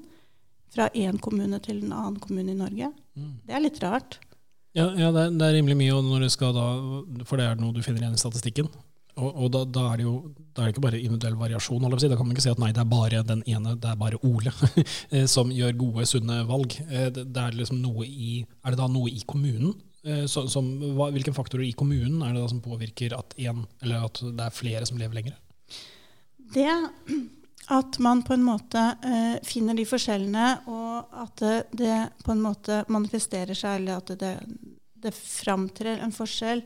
fra 0.74 0.90
én 0.90 1.20
kommune 1.24 1.60
til 1.64 1.84
en 1.86 1.96
annen 1.96 2.20
kommune 2.22 2.54
i 2.54 2.60
Norge? 2.60 2.92
Mm. 3.18 3.34
Det 3.48 3.56
er 3.56 3.64
litt 3.64 3.82
rart. 3.84 4.20
Ja, 4.78 4.92
ja 4.94 5.12
det, 5.14 5.24
er, 5.24 5.34
det, 5.34 5.48
er, 5.48 5.56
rimelig 5.58 5.78
mye, 5.80 5.96
og 5.96 6.06
når 6.06 6.28
det 6.28 6.34
skal 6.36 6.54
da, 6.54 6.68
for 7.26 7.40
det 7.40 7.48
er 7.48 7.58
noe 7.62 7.74
du 7.74 7.82
finner 7.86 8.04
igjen 8.04 8.18
i 8.18 8.22
statistikken. 8.22 8.70
Og, 9.18 9.30
og 9.34 9.52
da, 9.54 9.64
da, 9.66 9.86
er 9.92 10.00
det 10.00 10.06
jo 10.06 10.16
da 10.54 10.62
er 10.62 10.70
det 10.70 10.76
ikke 10.76 10.84
bare 10.86 11.00
individuell 11.02 11.38
variasjon. 11.40 11.84
Da 11.84 12.16
kan 12.16 12.28
man 12.28 12.36
ikke 12.36 12.46
si 12.46 12.54
at 12.54 12.62
nei, 12.62 12.72
det 12.76 12.84
er 12.84 12.92
bare 12.92 13.24
den 13.26 13.44
ene, 13.50 13.76
det 13.78 13.92
er 13.92 14.00
bare 14.00 14.20
Ole 14.28 14.54
eh, 15.14 15.26
som 15.30 15.54
gjør 15.54 15.78
gode, 15.80 16.08
sunne 16.10 16.44
valg. 16.50 16.78
Eh, 16.88 17.10
det, 17.14 17.28
det 17.34 17.44
er, 17.44 17.58
liksom 17.58 17.82
i, 18.06 18.44
er 18.64 18.76
det 18.76 18.82
da 18.82 18.90
noe 18.92 19.10
i 19.10 19.24
kommunen? 19.26 19.74
Eh, 20.08 20.26
så, 20.30 20.46
som, 20.52 20.70
hva, 20.98 21.10
hvilke 21.16 21.36
faktorer 21.36 21.68
i 21.68 21.76
kommunen 21.78 22.22
er 22.22 22.36
det 22.36 22.44
da 22.44 22.52
som 22.52 22.64
påvirker 22.64 23.18
at, 23.18 23.34
en, 23.42 23.66
at 23.82 24.22
det 24.24 24.46
er 24.46 24.56
flere 24.56 24.86
som 24.90 25.02
lever 25.02 25.20
lenger? 25.20 25.40
Det 26.54 26.70
at 27.68 27.98
man 28.00 28.22
på 28.24 28.34
en 28.34 28.46
måte 28.48 28.80
eh, 29.04 29.36
finner 29.44 29.76
de 29.76 29.84
forskjellene, 29.88 30.52
og 30.72 31.18
at 31.24 31.42
det, 31.42 31.56
det, 31.82 31.98
på 32.24 32.32
en 32.32 32.44
måte 32.46 32.84
manifesterer 32.94 33.58
seg, 33.58 33.82
eller 33.82 34.00
at 34.00 34.14
det, 34.22 34.34
det 35.04 35.12
framtrer 35.18 36.00
en 36.04 36.16
forskjell, 36.16 36.64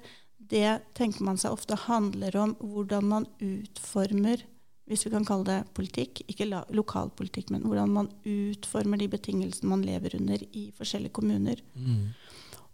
det 0.51 0.81
tenker 0.97 1.25
man 1.25 1.39
seg 1.39 1.55
ofte 1.55 1.77
handler 1.87 2.35
om 2.37 2.55
hvordan 2.59 3.07
man 3.07 3.27
utformer 3.39 4.43
hvis 4.91 5.05
vi 5.05 5.11
kan 5.13 5.23
kalle 5.23 5.45
det 5.47 5.69
politikk, 5.77 6.19
ikke 6.27 6.49
lokalpolitikk, 6.75 7.47
men 7.53 7.63
hvordan 7.63 7.93
man 7.95 8.09
utformer 8.27 8.99
de 8.99 9.07
betingelsene 9.13 9.69
man 9.71 9.85
lever 9.87 10.17
under 10.17 10.41
i 10.51 10.65
forskjellige 10.75 11.15
kommuner. 11.15 11.61
Mm. 11.79 12.09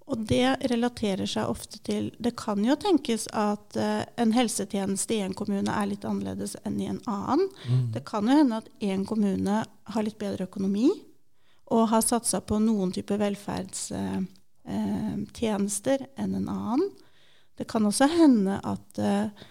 Og 0.08 0.22
det 0.30 0.56
relaterer 0.72 1.26
seg 1.28 1.50
ofte 1.52 1.82
til 1.84 2.06
Det 2.24 2.32
kan 2.40 2.64
jo 2.64 2.76
tenkes 2.80 3.28
at 3.36 3.76
uh, 3.76 4.04
en 4.16 4.32
helsetjeneste 4.34 5.14
i 5.18 5.20
en 5.26 5.34
kommune 5.38 5.72
er 5.72 5.86
litt 5.90 6.06
annerledes 6.08 6.56
enn 6.64 6.82
i 6.82 6.88
en 6.88 7.02
annen. 7.12 7.50
Mm. 7.68 7.92
Det 7.94 8.02
kan 8.08 8.24
jo 8.26 8.32
hende 8.40 8.58
at 8.64 8.70
en 8.80 9.06
kommune 9.06 9.66
har 9.68 10.04
litt 10.08 10.20
bedre 10.22 10.44
økonomi 10.48 10.90
og 11.76 11.90
har 11.92 12.02
satsa 12.06 12.40
på 12.40 12.60
noen 12.64 12.92
type 12.96 13.16
velferdstjenester 13.20 16.00
uh, 16.00 16.06
uh, 16.08 16.12
enn 16.24 16.32
en 16.40 16.50
annen. 16.56 16.88
Det 17.58 17.66
kan 17.66 17.86
også 17.90 18.06
hende 18.12 18.60
at 18.66 19.00
uh, 19.02 19.46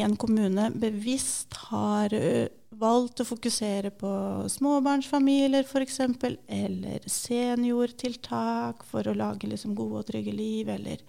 en 0.00 0.16
kommune 0.20 0.68
bevisst 0.76 1.56
har 1.70 2.12
uh, 2.12 2.48
valgt 2.80 3.22
å 3.22 3.28
fokusere 3.28 3.92
på 3.96 4.10
småbarnsfamilier 4.52 5.64
f.eks., 5.64 6.02
eller 6.46 7.08
seniortiltak 7.08 8.84
for 8.88 9.08
å 9.08 9.16
lage 9.16 9.48
liksom, 9.48 9.74
gode 9.78 10.02
og 10.02 10.10
trygge 10.10 10.34
liv, 10.36 10.68
eller 10.68 11.00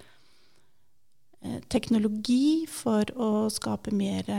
uh, 1.43 1.59
teknologi 1.67 2.63
for 2.71 3.11
å 3.19 3.49
skape 3.51 3.91
mer 3.91 4.31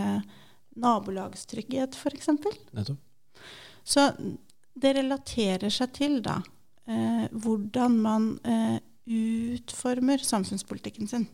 nabolagstrygghet, 0.81 1.99
f.eks. 2.01 2.33
Så 3.85 4.09
det 4.73 4.95
relaterer 4.97 5.69
seg 5.75 5.93
til 5.93 6.15
da, 6.25 6.39
hvordan 6.87 7.99
man 8.01 8.31
utformer 9.05 10.25
samfunnspolitikken 10.25 11.11
sin. 11.11 11.27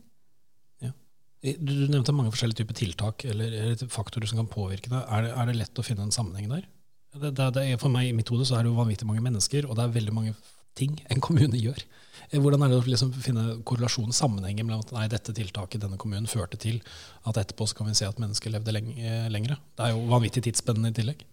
Du, 1.39 1.71
nevnte 1.87 2.11
mange 2.11 2.33
forskjellige 2.33 2.61
typer 2.61 2.75
tiltak 2.75 3.23
eller, 3.23 3.53
eller 3.55 3.91
faktorer 3.91 4.27
som 4.27 4.41
kan 4.41 4.49
påvirke 4.51 4.91
det. 4.91 4.99
Er, 5.07 5.23
det. 5.23 5.31
er, 5.31 5.47
det. 5.47 5.59
lett 5.61 5.79
å 5.79 5.85
finne 5.85 6.03
en 6.03 6.15
sammenheng 6.15 6.49
der? 6.51 6.65
Det, 7.15 7.31
det, 7.55 7.63
for 7.81 7.91
meg 7.93 8.09
i 8.09 8.15
mitt 8.15 8.29
hode 8.29 8.45
så 8.45 8.57
er 8.57 8.65
det 8.65 8.73
jo 8.73 8.77
vanvittig 8.77 9.07
mange 9.07 9.23
mennesker, 9.23 9.65
og 9.65 9.77
det 9.77 9.85
er 9.85 9.95
veldig 9.95 10.13
mange 10.13 10.33
ting 10.77 10.99
en 11.09 11.23
kommune 11.23 11.61
gjør. 11.65 11.79
Eh, 12.27 12.37
hvordan 12.43 12.65
er 12.65 12.73
det 12.73 12.81
å 12.81 12.85
liksom 12.91 13.13
finne 13.23 13.45
korrelasjonen, 13.67 14.15
sammenhengen 14.15 14.67
mellom 14.67 14.83
at 14.83 14.93
nei, 14.95 15.07
dette 15.11 15.33
tiltaket 15.35 15.79
i 15.79 15.83
denne 15.85 15.99
kommunen 16.01 16.29
førte 16.29 16.59
til 16.59 16.81
at 17.23 17.39
etterpå 17.39 17.69
så 17.69 17.79
kan 17.79 17.89
vi 17.89 17.97
se 17.97 18.09
at 18.09 18.19
mennesker 18.21 18.53
levde 18.53 18.75
lengre? 18.75 19.57
Det 19.79 19.87
er 19.87 19.95
jo 19.95 20.05
vanvittig 20.11 20.43
tidsspennende 20.49 20.91
i 20.91 20.99
tillegg. 20.99 21.23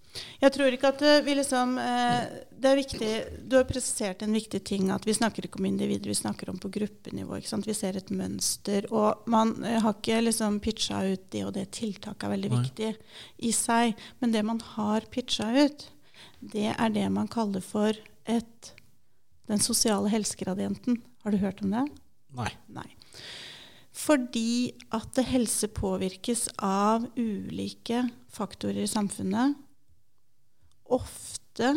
Jeg 0.40 0.52
tror 0.54 0.75
ikke 0.75 0.90
at 0.92 1.02
vi 1.26 1.35
liksom 1.38 1.76
eh, 1.80 2.26
Det 2.52 2.70
er 2.70 2.78
viktig 2.78 3.11
Du 3.49 3.56
har 3.58 3.66
presisert 3.68 4.23
en 4.25 4.37
viktig 4.37 4.61
ting, 4.68 4.90
at 4.94 5.06
vi 5.06 5.14
snakker 5.16 5.46
ikke 5.46 5.61
om 5.61 5.68
individer, 5.68 6.11
vi 6.11 6.18
snakker 6.18 6.50
om 6.52 6.61
på 6.62 6.70
gruppenivå. 6.73 7.40
Vi 7.66 7.76
ser 7.76 7.99
et 7.99 8.12
mønster. 8.14 8.88
Og 8.92 9.26
man 9.32 9.54
eh, 9.64 9.80
har 9.82 9.96
ikke 9.96 10.23
liksom 10.25 10.61
pitcha 10.64 11.02
ut 11.06 11.28
det 11.32 11.44
og 11.46 11.54
det 11.56 11.68
tiltaket 11.76 12.28
er 12.28 12.35
veldig 12.37 12.52
Nei. 12.52 12.62
viktig 12.62 12.92
i 13.49 13.52
seg. 13.56 14.06
Men 14.20 14.35
det 14.35 14.44
man 14.46 14.62
har 14.76 15.08
pitcha 15.12 15.50
ut, 15.56 15.88
det 16.40 16.70
er 16.75 16.94
det 16.94 17.08
man 17.12 17.30
kaller 17.32 17.64
for 17.64 17.96
et, 18.26 18.73
den 19.50 19.62
sosiale 19.62 20.11
helsegradienten. 20.12 21.00
Har 21.25 21.35
du 21.35 21.42
hørt 21.42 21.62
om 21.64 21.75
det? 21.75 21.87
Nei. 22.37 22.52
Nei. 22.70 22.88
Fordi 23.96 24.75
at 24.94 25.16
helse 25.25 25.68
påvirkes 25.73 26.46
av 26.62 27.06
ulike 27.16 28.04
faktorer 28.32 28.85
i 28.85 28.90
samfunnet 28.90 29.56
ofte 30.96 31.76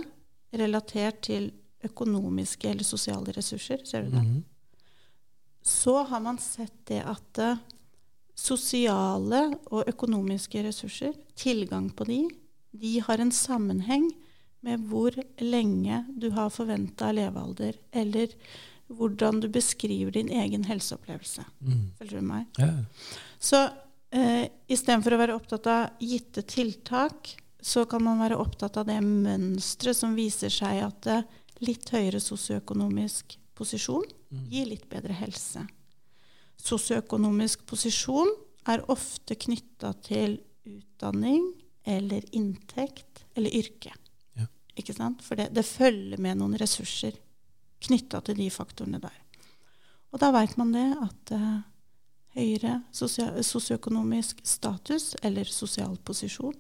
relatert 0.55 1.21
til 1.29 1.51
økonomiske 1.85 2.71
eller 2.71 2.87
sosiale 2.87 3.33
ressurser. 3.35 3.83
Ser 3.85 4.03
du 4.03 4.09
det? 4.09 4.23
Mm 4.23 4.35
-hmm. 4.35 4.43
Så 5.61 6.03
har 6.03 6.19
man 6.19 6.37
sett 6.37 6.85
det 6.85 7.03
at 7.03 7.37
uh, 7.37 7.57
sosiale 8.35 9.41
og 9.71 9.83
økonomiske 9.87 10.63
ressurser, 10.63 11.13
tilgang 11.35 11.89
på 11.89 12.03
de, 12.03 12.29
de 12.71 12.99
har 13.01 13.19
en 13.19 13.31
sammenheng 13.31 14.11
med 14.65 14.79
hvor 14.89 15.15
lenge 15.39 16.05
du 16.19 16.29
har 16.35 16.49
forventa 16.49 17.11
levealder, 17.11 17.73
eller 17.91 18.33
hvordan 18.87 19.39
du 19.39 19.47
beskriver 19.53 20.11
din 20.11 20.29
egen 20.29 20.63
helseopplevelse. 20.63 21.45
Mm. 21.59 21.91
Følger 21.99 22.19
du 22.19 22.25
meg? 22.25 22.45
Ja. 22.57 22.71
Så 23.39 23.61
eh, 24.11 24.49
istedenfor 24.67 25.15
å 25.15 25.21
være 25.21 25.35
opptatt 25.37 25.69
av 25.69 26.01
gitte 26.03 26.43
tiltak, 26.49 27.35
så 27.61 27.85
kan 27.85 28.03
man 28.03 28.21
være 28.21 28.39
opptatt 28.39 28.77
av 28.79 28.87
det 28.87 28.99
mønsteret 29.03 29.97
som 29.97 30.15
viser 30.15 30.51
seg 30.53 30.83
at 30.85 31.09
litt 31.63 31.89
høyere 31.91 32.21
sosioøkonomisk 32.23 33.35
posisjon 33.59 34.05
mm. 34.31 34.45
gir 34.51 34.69
litt 34.69 34.87
bedre 34.91 35.15
helse. 35.19 35.65
Sosioøkonomisk 36.59 37.65
posisjon 37.67 38.31
er 38.69 38.83
ofte 38.91 39.35
knytta 39.39 39.93
til 40.05 40.37
utdanning 40.67 41.51
eller 41.87 42.23
inntekt 42.35 43.25
eller 43.35 43.55
yrke. 43.55 43.91
Ja. 44.37 44.47
Ikke 44.79 44.95
sant? 44.95 45.23
For 45.25 45.39
det, 45.39 45.49
det, 45.55 45.65
følger 45.67 46.21
med 46.21 46.39
noen 46.39 46.57
ressurser 46.59 47.17
knytta 47.83 48.21
til 48.27 48.39
de 48.39 48.49
faktorene 48.51 49.01
der. 49.03 49.17
Og 50.11 50.21
da 50.21 50.31
veit 50.35 50.55
man 50.59 50.73
det 50.73 50.87
at 50.99 51.33
uh, 51.37 51.59
høyere 52.35 52.79
sosioøkonomisk 52.95 54.41
status 54.47 55.13
eller 55.23 55.47
sosial 55.49 55.95
posisjon 56.05 56.55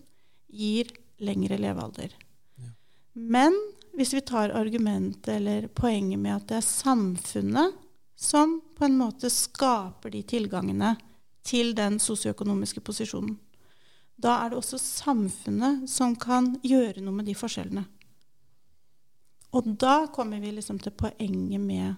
gir 0.49 0.89
lengre 1.19 1.57
levealder. 1.57 2.13
Ja. 2.55 2.71
Men 3.13 3.55
hvis 3.97 4.13
vi 4.13 4.21
tar 4.21 4.53
argumentet 4.55 5.27
eller 5.35 5.67
poenget 5.67 6.19
med 6.19 6.35
at 6.35 6.47
det 6.49 6.57
er 6.61 6.67
samfunnet 6.67 7.77
som 8.19 8.59
på 8.77 8.85
en 8.85 8.97
måte 8.99 9.31
skaper 9.31 10.13
de 10.13 10.23
tilgangene 10.27 10.95
til 11.45 11.73
den 11.75 11.99
sosioøkonomiske 11.99 12.83
posisjonen, 12.85 13.37
da 14.19 14.35
er 14.43 14.51
det 14.51 14.59
også 14.59 14.79
samfunnet 14.81 15.87
som 15.89 16.15
kan 16.19 16.57
gjøre 16.63 16.99
noe 17.03 17.15
med 17.21 17.29
de 17.29 17.35
forskjellene. 17.39 17.85
Og 19.55 19.69
da 19.81 20.03
kommer 20.13 20.41
vi 20.43 20.51
liksom 20.53 20.79
til 20.83 20.93
poenget 20.93 21.61
med 21.63 21.95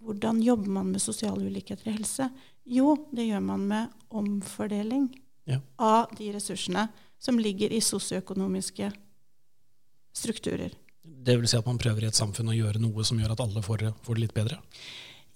hvordan 0.00 0.40
jobber 0.42 0.72
man 0.74 0.90
med 0.92 1.02
sosiale 1.02 1.46
ulikheter 1.46 1.88
i 1.88 1.94
helse? 1.94 2.28
Jo, 2.64 2.94
det 3.12 3.28
gjør 3.28 3.42
man 3.44 3.66
med 3.68 3.94
omfordeling 4.08 5.08
ja. 5.48 5.60
av 5.76 6.10
de 6.18 6.32
ressursene 6.34 6.88
som 7.20 7.38
ligger 7.38 7.72
i 7.72 7.82
sosioøkonomiske 7.84 8.90
strukturer. 10.16 10.72
Det 11.02 11.36
vil 11.36 11.48
si 11.48 11.58
at 11.58 11.68
man 11.68 11.78
prøver 11.80 12.04
i 12.04 12.10
et 12.10 12.16
samfunn 12.16 12.50
å 12.52 12.56
gjøre 12.56 12.80
noe 12.82 13.04
som 13.04 13.20
gjør 13.20 13.34
at 13.34 13.44
alle 13.44 13.62
får 13.64 13.90
får 14.04 14.16
det 14.18 14.24
litt 14.24 14.36
bedre? 14.36 14.60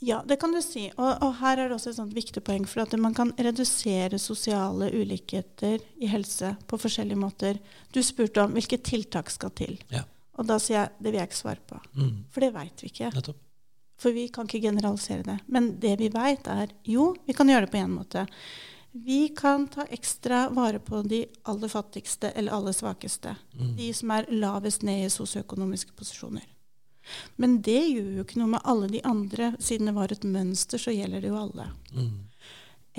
Ja, 0.05 0.23
det 0.27 0.37
kan 0.41 0.53
du 0.53 0.61
si. 0.63 0.89
Og, 0.97 1.11
og 1.25 1.37
her 1.41 1.61
er 1.61 1.71
det 1.71 1.77
også 1.79 1.93
et 1.93 1.99
sånt 1.99 2.17
viktig 2.17 2.43
poeng. 2.45 2.67
For 2.69 2.83
at 2.83 2.93
man 3.01 3.15
kan 3.17 3.31
redusere 3.41 4.19
sosiale 4.21 4.91
ulikheter 4.93 5.81
i 6.03 6.11
helse 6.11 6.55
på 6.69 6.81
forskjellige 6.81 7.21
måter. 7.21 7.61
Du 7.95 8.03
spurte 8.05 8.43
om 8.45 8.53
hvilke 8.57 8.81
tiltak 8.85 9.33
skal 9.33 9.55
til. 9.57 9.79
Ja. 9.95 10.05
Og 10.35 10.49
da 10.51 10.59
sier 10.61 10.81
jeg 10.81 10.93
det 10.99 11.13
vil 11.13 11.21
jeg 11.21 11.31
ikke 11.31 11.41
svare 11.41 11.65
på. 11.71 11.81
Mm. 11.97 12.15
For 12.35 12.45
det 12.45 12.53
veit 12.57 12.85
vi 12.85 12.91
ikke. 12.91 13.15
Nettopp. 13.15 13.41
For 14.05 14.13
vi 14.13 14.27
kan 14.35 14.49
ikke 14.49 14.65
generalisere 14.67 15.25
det. 15.25 15.39
Men 15.47 15.75
det 15.81 15.95
vi 16.01 16.11
veit, 16.13 16.49
er 16.51 16.73
jo, 16.91 17.13
vi 17.25 17.37
kan 17.37 17.49
gjøre 17.49 17.69
det 17.69 17.73
på 17.73 17.81
én 17.81 17.93
måte. 17.95 18.27
Vi 18.97 19.29
kan 19.29 19.67
ta 19.69 19.85
ekstra 19.91 20.49
vare 20.55 20.79
på 20.79 21.03
de 21.03 21.25
aller 21.51 21.69
fattigste 21.69 22.31
eller 22.31 22.53
aller 22.53 22.73
svakeste. 22.73 23.37
Mm. 23.59 23.77
De 23.77 23.89
som 23.95 24.11
er 24.15 24.29
lavest 24.31 24.85
ned 24.87 25.07
i 25.07 25.11
sosioøkonomiske 25.11 25.97
posisjoner. 25.99 26.45
Men 27.37 27.57
det 27.63 27.81
gjør 27.89 28.13
jo 28.15 28.25
ikke 28.25 28.39
noe 28.39 28.53
med 28.53 28.63
alle 28.65 28.89
de 28.93 29.01
andre. 29.03 29.51
Siden 29.59 29.91
det 29.91 29.97
var 29.97 30.15
et 30.15 30.23
mønster, 30.23 30.79
så 30.79 30.95
gjelder 30.95 31.25
det 31.25 31.33
jo 31.33 31.41
alle. 31.41 31.67
Mm. 31.91 32.13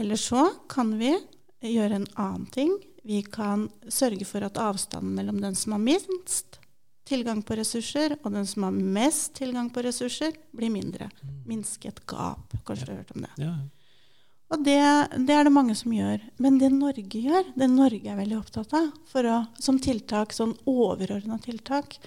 Eller 0.04 0.20
så 0.20 0.50
kan 0.70 0.92
vi 1.00 1.14
gjøre 1.64 2.02
en 2.02 2.10
annen 2.20 2.46
ting. 2.52 2.76
Vi 3.08 3.22
kan 3.24 3.70
sørge 3.88 4.28
for 4.28 4.44
at 4.44 4.60
avstanden 4.60 5.16
mellom 5.16 5.40
den 5.42 5.56
som 5.56 5.78
har 5.78 5.84
minst, 5.86 6.60
tilgang 7.08 7.40
på 7.46 7.56
ressurser, 7.56 8.18
og 8.24 8.34
den 8.34 8.48
som 8.50 8.68
har 8.68 8.76
mest 8.76 9.36
tilgang 9.40 9.72
på 9.72 9.84
ressurser, 9.86 10.36
blir 10.52 10.74
mindre. 10.74 11.08
Mm. 11.22 11.42
Minske 11.54 11.94
et 11.94 12.04
gap. 12.10 12.52
Kanskje 12.66 12.90
du 12.90 12.92
har 12.92 13.04
hørt 13.04 13.16
om 13.16 13.28
det. 13.30 13.34
Ja. 13.46 13.56
Og 14.54 14.62
det, 14.62 14.78
det 15.26 15.34
er 15.34 15.48
det 15.48 15.54
mange 15.54 15.74
som 15.78 15.94
gjør. 15.94 16.22
Men 16.42 16.60
det 16.62 16.70
Norge 16.74 17.22
gjør, 17.22 17.48
det 17.58 17.70
Norge 17.72 18.12
er 18.12 18.20
veldig 18.20 18.38
opptatt 18.38 18.76
av 18.78 18.92
å, 19.26 19.38
som 19.58 19.80
tiltak, 19.82 20.36
sånn 20.36 20.54
overordna 20.70 21.40
tiltak, 21.42 21.98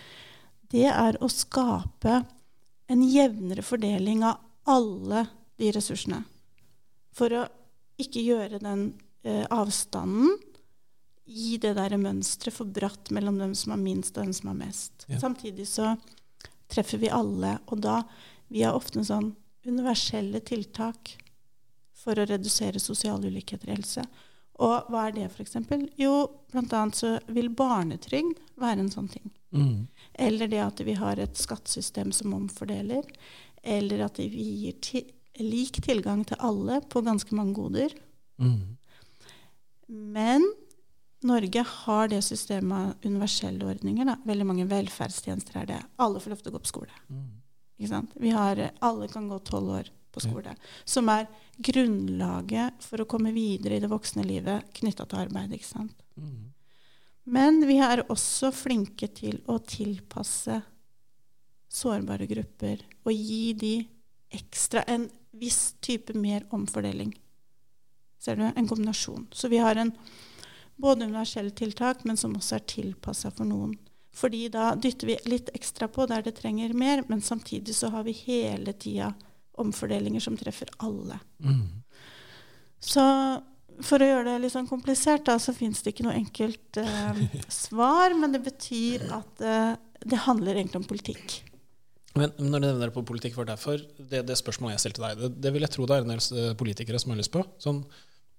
det 0.70 0.86
er 0.92 1.18
å 1.24 1.30
skape 1.32 2.20
en 2.88 3.02
jevnere 3.04 3.64
fordeling 3.64 4.22
av 4.28 4.38
alle 4.68 5.26
de 5.58 5.72
ressursene. 5.74 6.22
For 7.16 7.34
å 7.34 7.46
ikke 7.98 8.22
gjøre 8.22 8.60
den 8.62 8.92
eh, 9.26 9.44
avstanden 9.50 10.36
i 11.28 11.58
det 11.60 11.74
der 11.76 11.96
mønsteret 12.00 12.54
for 12.54 12.70
bratt 12.70 13.10
mellom 13.12 13.40
dem 13.40 13.54
som 13.58 13.74
har 13.74 13.80
minst 13.82 14.16
og 14.16 14.28
dem 14.28 14.36
som 14.36 14.52
har 14.52 14.60
mest. 14.60 15.08
Ja. 15.10 15.18
Samtidig 15.20 15.66
så 15.68 15.96
treffer 16.70 17.00
vi 17.02 17.10
alle, 17.12 17.58
og 17.68 17.82
da 17.84 18.02
vi 18.48 18.62
har 18.64 18.76
ofte 18.76 19.02
en 19.02 19.08
sånn 19.08 19.32
universelle 19.68 20.40
tiltak 20.46 21.16
for 22.08 22.16
å 22.16 22.28
redusere 22.28 22.80
sosiale 22.80 23.28
ulikheter 23.28 23.68
i 23.68 23.76
helse. 23.76 24.04
Og 24.64 24.88
hva 24.90 25.04
er 25.06 25.14
det, 25.14 25.26
f.eks.? 25.28 25.58
Jo, 26.00 26.14
bl.a. 26.50 26.80
så 26.96 27.18
vil 27.30 27.50
barnetrygd 27.54 28.40
være 28.58 28.82
en 28.82 28.90
sånn 28.90 29.10
ting. 29.12 29.28
Mm. 29.54 29.86
Eller 30.18 30.50
det 30.50 30.62
at 30.64 30.80
vi 30.84 30.96
har 30.98 31.20
et 31.20 31.38
skattesystem 31.38 32.10
som 32.16 32.34
omfordeler. 32.34 33.06
Eller 33.62 34.06
at 34.08 34.18
vi 34.18 34.48
gir 34.64 34.80
ti 34.82 35.04
lik 35.38 35.78
tilgang 35.84 36.24
til 36.26 36.40
alle 36.42 36.80
på 36.90 37.04
ganske 37.06 37.36
mange 37.38 37.54
goder. 37.54 37.92
Mm. 38.42 38.74
Men 39.86 40.46
Norge 41.22 41.62
har 41.62 42.10
det 42.10 42.24
systemet 42.26 42.74
av 42.78 43.06
universelle 43.06 43.62
ordninger. 43.66 44.08
Da. 44.08 44.16
Veldig 44.26 44.48
mange 44.48 44.66
velferdstjenester 44.70 45.60
er 45.62 45.70
det. 45.70 45.78
Alle 46.02 46.22
får 46.22 46.34
lov 46.34 46.42
til 46.42 46.50
å 46.50 46.56
gå 46.56 46.64
på 46.64 46.72
skole. 46.72 46.98
Mm. 47.06 47.28
Ikke 47.78 47.92
sant? 47.92 48.18
Vi 48.18 48.34
har, 48.34 48.64
alle 48.82 49.06
kan 49.12 49.30
gå 49.30 49.38
tolv 49.46 49.76
år 49.78 49.92
på 50.18 50.26
skole. 50.26 50.54
Som 50.84 51.10
er 51.12 51.28
grunnlaget 51.58 52.84
for 52.84 53.02
å 53.02 53.08
komme 53.10 53.32
videre 53.34 53.78
i 53.78 53.82
det 53.82 53.90
voksne 53.90 54.26
livet 54.26 54.68
knytta 54.78 55.06
til 55.08 55.22
arbeid. 55.24 55.54
Ikke 55.56 55.70
sant? 55.70 56.02
Mm. 56.18 56.50
Men 57.28 57.62
vi 57.68 57.78
er 57.84 58.06
også 58.08 58.52
flinke 58.54 59.10
til 59.12 59.40
å 59.50 59.58
tilpasse 59.64 60.60
sårbare 61.68 62.24
grupper 62.28 62.84
og 63.04 63.12
gi 63.12 63.52
de 63.58 63.74
ekstra 64.32 64.84
en 64.88 65.06
viss 65.36 65.74
type 65.84 66.14
mer 66.16 66.46
omfordeling. 66.54 67.12
Ser 68.18 68.36
du? 68.36 68.46
En 68.48 68.68
kombinasjon. 68.68 69.28
Så 69.32 69.48
vi 69.52 69.60
har 69.60 69.76
en 69.76 69.92
både 70.76 71.04
universelle 71.04 71.50
tiltak, 71.50 72.04
men 72.04 72.16
som 72.16 72.34
også 72.36 72.58
er 72.58 72.66
tilpassa 72.70 73.30
for 73.34 73.48
noen. 73.48 73.76
Fordi 74.14 74.48
da 74.50 74.72
dytter 74.74 75.06
vi 75.06 75.16
litt 75.30 75.50
ekstra 75.54 75.88
på 75.88 76.06
der 76.10 76.24
det 76.26 76.38
trenger 76.40 76.74
mer, 76.74 77.04
men 77.08 77.22
samtidig 77.22 77.76
så 77.76 77.92
har 77.94 78.06
vi 78.06 78.16
hele 78.24 78.72
tida 78.72 79.12
omfordelinger 79.62 80.22
som 80.24 80.36
treffer 80.38 80.70
alle. 80.84 81.18
Mm. 81.44 81.82
Så 82.78 83.04
for 83.84 84.02
å 84.02 84.08
gjøre 84.08 84.32
det 84.32 84.38
litt 84.42 84.54
sånn 84.54 84.70
komplisert, 84.70 85.26
da, 85.28 85.36
så 85.42 85.54
fins 85.54 85.82
det 85.82 85.94
ikke 85.94 86.06
noe 86.08 86.16
enkelt 86.18 86.80
eh, 86.82 87.20
svar, 87.64 88.16
men 88.18 88.34
det 88.34 88.42
betyr 88.46 89.06
at 89.14 89.44
eh, 89.44 89.76
det 90.04 90.24
handler 90.26 90.58
egentlig 90.58 90.82
om 90.82 90.88
politikk. 90.88 91.38
Men 92.18 92.32
når 92.40 92.62
du 92.62 92.66
nevner 92.66 92.88
det 92.88 92.94
på 92.96 93.06
politikk, 93.06 93.36
var 93.38 93.50
derfor 93.50 93.82
det, 93.98 94.24
det 94.26 94.38
spørsmålet 94.38 94.76
jeg 94.76 94.86
stilte 94.86 95.04
deg, 95.04 95.20
det, 95.20 95.30
det 95.44 95.52
vil 95.54 95.66
jeg 95.66 95.74
tro 95.74 95.86
det 95.86 95.98
er 95.98 96.06
en 96.06 96.14
del 96.14 96.24
eh, 96.40 96.54
politikere 96.58 97.00
som 97.02 97.14
har 97.14 97.20
lyst 97.20 97.34
på. 97.34 97.44
Sånn, 97.62 97.84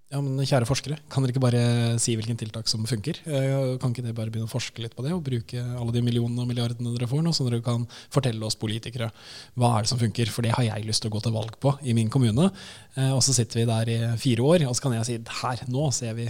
ja, 0.10 0.20
men 0.25 0.39
kjære 0.42 0.66
forskere, 0.66 0.96
kan 1.13 1.22
dere 1.22 1.34
ikke 1.36 1.42
bare 1.44 1.60
si 2.01 2.16
hvilken 2.18 2.38
tiltak 2.39 2.68
som 2.72 2.82
funker? 2.89 3.20
Eh, 3.30 3.78
Kan 3.82 3.92
ikke 3.94 4.01
dere 4.08 4.16
bare 4.18 4.32
begynne 4.34 4.50
å 4.50 4.51
forske 4.51 4.82
litt 4.82 4.96
på 4.98 5.04
det, 5.06 5.12
og 5.13 5.22
bruke 5.28 5.62
alle 5.62 5.94
de 5.94 6.01
millionene 6.01 6.42
og 6.42 6.50
milliardene 6.50 6.94
dere 6.96 7.08
får 7.12 7.22
nå, 7.25 7.34
så 7.36 7.46
dere 7.46 7.62
kan 7.66 7.86
fortelle 8.10 8.42
oss 8.48 8.58
politikere 8.58 9.12
hva 9.54 9.75
er 9.78 9.86
det 9.86 9.92
som 9.92 10.01
funker? 10.01 10.32
For 10.34 10.42
det 10.46 10.56
har 10.58 10.66
jeg 10.66 10.88
lyst 10.89 11.04
til 11.06 11.12
å 11.12 11.16
gå 11.18 11.22
til 11.28 11.36
valg 11.38 11.54
på 11.62 11.75
i 11.86 11.94
min 11.98 12.10
kommune. 12.10 12.50
Eh, 12.98 13.12
Og 13.13 13.22
så 13.22 13.36
sitter 13.38 13.62
vi 13.62 13.68
der 13.70 13.94
i 13.94 14.00
fire 14.18 14.42
år, 14.50 14.66
og 14.70 14.74
så 14.75 14.88
kan 14.88 14.98
jeg 14.98 15.06
si 15.12 15.20
her, 15.43 15.65
nå 15.69 15.91
ser 15.93 16.17
vi 16.17 16.26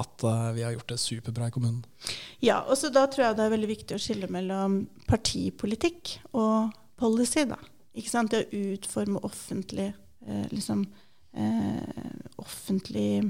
at 0.00 0.24
eh, 0.24 0.52
vi 0.54 0.62
har 0.68 0.72
gjort 0.78 0.94
det 0.94 1.00
superbra 1.02 1.50
i 1.50 1.56
kommunen. 1.58 1.82
Ja, 2.40 2.60
og 2.62 2.78
så 2.78 2.92
da 2.94 3.08
tror 3.10 3.26
jeg 3.26 3.36
det 3.40 3.44
er 3.48 3.54
veldig 3.58 3.72
viktig 3.74 3.98
å 3.98 4.02
skille 4.06 4.30
mellom 4.30 4.84
partipolitikk 5.10 6.20
og 6.32 6.70
policy, 7.00 7.42
da. 7.50 7.58
Ikke 7.98 8.12
sant? 8.14 8.30
Det 8.30 8.46
å 8.46 8.64
utforme 8.76 9.18
offentlig 9.26 9.90
liksom 10.54 10.84
eh, 11.36 12.14
offentlig 12.40 13.24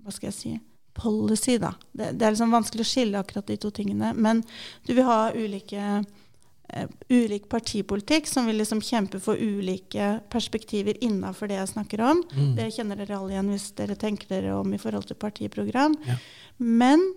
Hva 0.00 0.12
skal 0.14 0.30
jeg 0.30 0.38
si 0.38 0.52
policy, 1.00 1.58
da. 1.58 1.74
Det, 1.92 2.12
det 2.18 2.26
er 2.26 2.34
liksom 2.34 2.54
vanskelig 2.54 2.84
å 2.84 2.88
skille 2.88 3.20
akkurat 3.20 3.46
de 3.48 3.56
to 3.60 3.70
tingene. 3.74 4.12
Men 4.16 4.42
du 4.86 4.92
vil 4.96 5.06
ha 5.06 5.30
ulike 5.32 5.80
eh, 5.80 6.90
ulik 7.08 7.48
partipolitikk 7.52 8.28
som 8.28 8.48
vil 8.50 8.60
liksom 8.60 8.82
kjempe 8.84 9.20
for 9.22 9.38
ulike 9.38 10.18
perspektiver 10.32 10.98
innafor 11.04 11.50
det 11.50 11.60
jeg 11.60 11.72
snakker 11.74 12.04
om. 12.04 12.22
Mm. 12.34 12.52
Det 12.58 12.70
kjenner 12.76 13.00
dere 13.00 13.18
alle 13.18 13.36
igjen 13.36 13.52
hvis 13.54 13.70
dere 13.78 13.98
tenker 13.98 14.34
dere 14.34 14.58
om 14.58 14.74
i 14.74 14.80
forhold 14.82 15.08
til 15.08 15.20
partiprogram. 15.20 15.96
Ja. 16.08 16.18
Men 16.58 17.12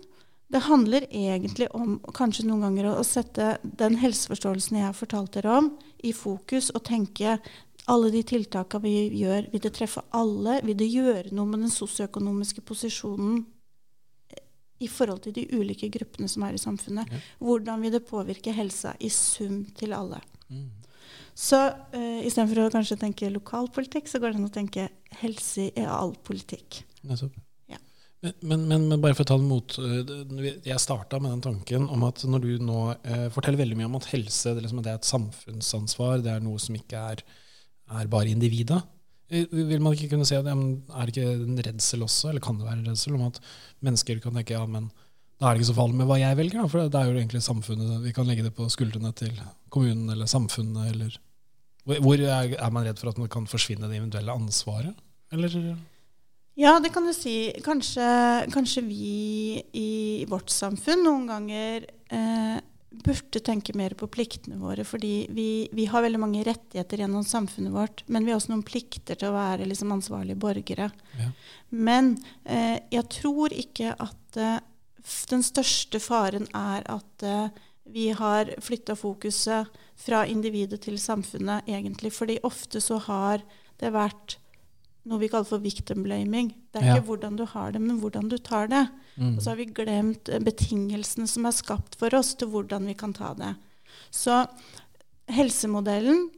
det 0.52 0.66
handler 0.68 1.06
egentlig 1.10 1.66
om 1.74 1.96
kanskje 2.14 2.46
noen 2.46 2.66
ganger 2.68 2.90
å, 2.90 2.98
å 3.00 3.06
sette 3.06 3.56
den 3.62 3.98
helseforståelsen 3.98 4.78
jeg 4.78 4.86
har 4.86 4.96
fortalt 4.96 5.34
dere 5.34 5.58
om, 5.60 5.72
i 6.04 6.12
fokus 6.12 6.68
og 6.76 6.84
tenke 6.86 7.38
alle 7.90 8.10
de 8.14 8.22
tiltakene 8.26 8.84
vi 8.84 8.94
gjør, 9.20 9.50
vil 9.52 9.62
det 9.64 9.74
treffe 9.76 10.04
alle? 10.16 10.60
Vil 10.64 10.78
det 10.80 10.88
gjøre 10.88 11.34
noe 11.36 11.50
med 11.50 11.66
den 11.66 11.72
sosioøkonomiske 11.72 12.64
posisjonen 12.64 13.42
eh, 14.32 14.44
i 14.84 14.88
forhold 14.88 15.24
til 15.26 15.36
de 15.36 15.44
ulike 15.52 15.90
gruppene 15.92 16.30
som 16.30 16.46
er 16.46 16.56
i 16.56 16.62
samfunnet? 16.62 17.10
Ja. 17.12 17.20
Hvordan 17.44 17.84
vil 17.84 17.92
det 17.94 18.06
påvirke 18.08 18.54
helsa 18.56 18.94
i 19.00 19.12
sum 19.12 19.64
til 19.76 19.92
alle? 19.96 20.22
Mm. 20.48 20.70
Så 21.34 21.58
uh, 21.66 22.20
istedenfor 22.22 22.62
å 22.62 22.72
kanskje 22.72 23.00
tenke 23.00 23.30
lokalpolitikk, 23.32 24.06
så 24.06 24.20
går 24.22 24.32
det 24.32 24.38
an 24.38 24.48
å 24.48 24.54
tenke 24.54 24.86
helse 25.20 25.66
i 25.66 25.82
all 25.82 26.14
politikk. 26.26 26.84
Nettopp. 27.04 27.34
Ja. 27.70 27.80
Men, 28.22 28.68
men, 28.70 28.86
men, 28.86 29.00
bare 29.02 29.16
for 29.18 29.26
å 29.26 29.28
ta 29.28 29.36
det 29.36 29.44
mot 29.44 29.74
øh, 29.76 30.44
Jeg 30.64 30.80
starta 30.80 31.18
med 31.20 31.34
den 31.34 31.42
tanken 31.44 31.88
om 31.92 32.06
at 32.06 32.22
når 32.24 32.40
du 32.40 32.52
nå 32.64 32.78
eh, 32.96 33.26
forteller 33.34 33.60
veldig 33.60 33.76
mye 33.76 33.88
om 33.90 33.98
at 33.98 34.08
helse 34.14 34.54
det, 34.54 34.62
liksom, 34.64 34.80
det 34.86 34.94
er 34.94 35.00
et 35.02 35.10
samfunnsansvar, 35.10 36.22
det 36.24 36.32
er 36.32 36.44
noe 36.44 36.62
som 36.62 36.78
ikke 36.78 37.02
er, 37.12 37.24
er 37.90 38.10
bare 38.10 38.32
individet. 38.32 38.82
Eh, 39.30 39.46
Vil 39.50 39.82
man 39.82 39.94
ikke 39.96 40.10
kunne 40.12 40.26
si 40.28 40.36
at 40.36 40.46
er 40.46 40.54
det 40.54 41.14
ikke 41.14 41.30
en 41.32 41.62
redsel 41.66 42.04
også, 42.06 42.30
eller 42.30 42.44
kan 42.44 42.58
det 42.58 42.68
være 42.68 42.80
en 42.80 42.90
redsel 42.92 43.16
om 43.16 43.26
at 43.28 43.40
mennesker 43.84 44.20
kan 44.22 44.36
tenke 44.36 44.56
ja, 44.56 44.64
men 44.66 44.90
da 45.40 45.48
er 45.48 45.54
det 45.54 45.62
ikke 45.62 45.72
så 45.72 45.76
farlig 45.80 45.98
med 45.98 46.08
hva 46.08 46.18
jeg 46.20 46.38
velger, 46.38 46.68
for 46.70 46.86
det 46.86 47.00
er 47.00 47.08
jo 47.10 47.18
egentlig 47.18 47.42
samfunnet. 47.42 48.02
Vi 48.04 48.12
kan 48.14 48.28
legge 48.28 48.44
det 48.46 48.54
på 48.54 48.68
skuldrene 48.70 49.10
til 49.18 49.32
kommunen 49.74 50.12
eller 50.14 50.30
samfunnet, 50.30 50.92
eller 50.92 51.16
Hvor 51.84 52.16
er 52.16 52.70
man 52.72 52.86
redd 52.86 52.96
for 52.96 53.10
at 53.10 53.18
man 53.20 53.28
kan 53.28 53.44
forsvinne 53.46 53.90
det 53.90 53.98
eventuelle 53.98 54.32
ansvaret? 54.32 54.94
Eller 55.32 55.76
Ja, 56.56 56.78
det 56.80 56.92
kan 56.94 57.04
du 57.04 57.12
si. 57.12 57.52
Kanskje, 57.64 58.06
kanskje 58.54 58.84
vi 58.86 59.62
i 59.74 60.24
vårt 60.30 60.48
samfunn 60.54 61.02
noen 61.04 61.26
ganger 61.26 61.84
eh, 62.14 62.60
burde 63.04 63.40
tenke 63.44 63.74
mer 63.76 63.94
på 63.98 64.08
pliktene 64.12 64.58
våre. 64.60 64.84
Fordi 64.86 65.26
vi, 65.34 65.48
vi 65.72 65.86
har 65.90 66.04
veldig 66.04 66.20
mange 66.22 66.44
rettigheter 66.46 67.02
gjennom 67.04 67.24
samfunnet 67.26 67.74
vårt, 67.74 68.04
men 68.06 68.24
vi 68.24 68.32
har 68.32 68.40
også 68.40 68.52
noen 68.52 68.66
plikter 68.66 69.18
til 69.18 69.30
å 69.30 69.36
være 69.36 69.68
liksom, 69.70 69.92
ansvarlige 69.96 70.40
borgere. 70.40 70.90
Ja. 71.20 71.30
Men 71.74 72.14
eh, 72.44 72.78
jeg 72.94 73.08
tror 73.18 73.54
ikke 73.54 73.96
at 73.98 74.40
eh, 74.40 74.60
den 75.30 75.44
største 75.44 76.00
faren 76.00 76.48
er 76.56 76.86
at 76.92 77.26
eh, 77.26 77.48
vi 77.94 78.08
har 78.16 78.54
flytta 78.64 78.96
fokuset 78.96 79.82
fra 80.00 80.24
individet 80.26 80.80
til 80.86 80.96
samfunnet, 81.00 81.68
egentlig. 81.68 82.14
Fordi 82.16 82.38
ofte 82.46 82.80
så 82.80 82.98
har 83.08 83.44
det 83.80 83.92
vært 83.94 84.38
noe 85.04 85.20
vi 85.20 85.28
kaller 85.28 85.48
for 85.48 85.60
victim 85.60 86.02
blaming. 86.06 86.52
Det 86.72 86.80
er 86.82 86.86
Ja. 86.86 86.94
ikke 86.96 87.06
hvordan 87.10 87.36
du 87.36 87.44
har 87.44 87.72
det, 87.72 87.80
men 87.80 88.00
hvordan 88.00 88.28
du 88.30 88.38
tar 88.38 88.68
det. 88.68 88.88
Mm. 89.18 89.36
Og 89.36 89.42
så 89.42 89.50
har 89.50 89.56
vi 89.56 89.66
glemt 89.66 90.28
eh, 90.28 90.38
betingelsene 90.40 91.28
som 91.28 91.44
er 91.46 91.52
skapt 91.52 91.96
for 92.00 92.14
oss 92.14 92.34
til 92.34 92.48
hvordan 92.48 92.86
vi 92.86 92.94
kan 92.94 93.12
ta 93.12 93.34
det. 93.34 93.54
Så 94.10 94.46
helsemodellen, 95.28 96.30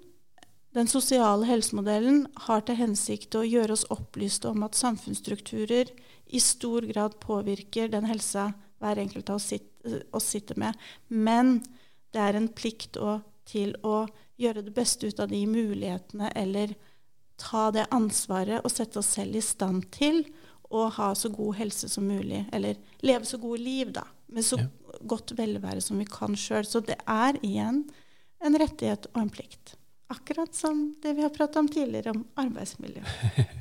den 0.75 0.89
sosiale 0.89 1.47
helsemodellen, 1.49 2.27
har 2.47 2.61
til 2.67 2.77
hensikt 2.77 3.35
å 3.39 3.45
gjøre 3.47 3.73
oss 3.77 3.87
opplyste 3.91 4.51
om 4.51 4.63
at 4.67 4.77
samfunnsstrukturer 4.79 5.91
i 6.35 6.41
stor 6.43 6.83
grad 6.91 7.19
påvirker 7.23 7.89
den 7.93 8.05
helsa 8.05 8.53
hver 8.83 8.99
enkelt 9.01 9.31
av 9.31 9.37
oss, 9.39 9.53
oss 10.13 10.25
sitter 10.35 10.59
med. 10.61 10.77
Men 11.09 11.61
det 12.13 12.21
er 12.21 12.37
en 12.39 12.49
plikt 12.49 12.99
å, 13.01 13.21
til 13.49 13.75
å 13.87 14.07
gjøre 14.37 14.67
det 14.67 14.75
beste 14.77 15.09
ut 15.09 15.21
av 15.23 15.31
de 15.33 15.41
mulighetene, 15.49 16.33
eller 16.37 16.75
ta 17.41 17.71
det 17.75 17.87
ansvaret 17.95 18.65
og 18.65 18.73
sette 18.73 19.01
oss 19.01 19.15
selv 19.19 19.37
i 19.37 19.45
stand 19.45 19.89
til 19.95 20.25
å 20.73 20.89
ha 20.97 21.13
så 21.15 21.31
god 21.31 21.57
helse 21.61 21.89
som 21.93 22.07
mulig. 22.09 22.45
Eller 22.53 22.79
leve 23.07 23.25
så 23.29 23.39
gode 23.39 23.63
liv, 23.63 23.93
da. 23.95 24.07
Med 24.33 24.43
så 24.45 24.59
Ja. 24.59 24.67
godt 25.07 25.37
velvære 25.37 25.83
som 25.83 25.99
vi 25.99 26.05
kan 26.05 26.35
sjøl. 26.35 26.65
Så 26.67 26.81
det 26.85 26.97
er 27.07 27.39
igjen 27.43 27.85
en 28.43 28.59
rettighet 28.59 29.07
og 29.15 29.23
en 29.23 29.31
plikt. 29.31 29.77
Akkurat 30.11 30.55
som 30.55 30.95
det 31.03 31.17
vi 31.17 31.23
har 31.23 31.31
pratet 31.35 31.57
om 31.57 31.69
tidligere, 31.69 32.11
om 32.15 32.25
arbeidsmiljø. 32.37 33.03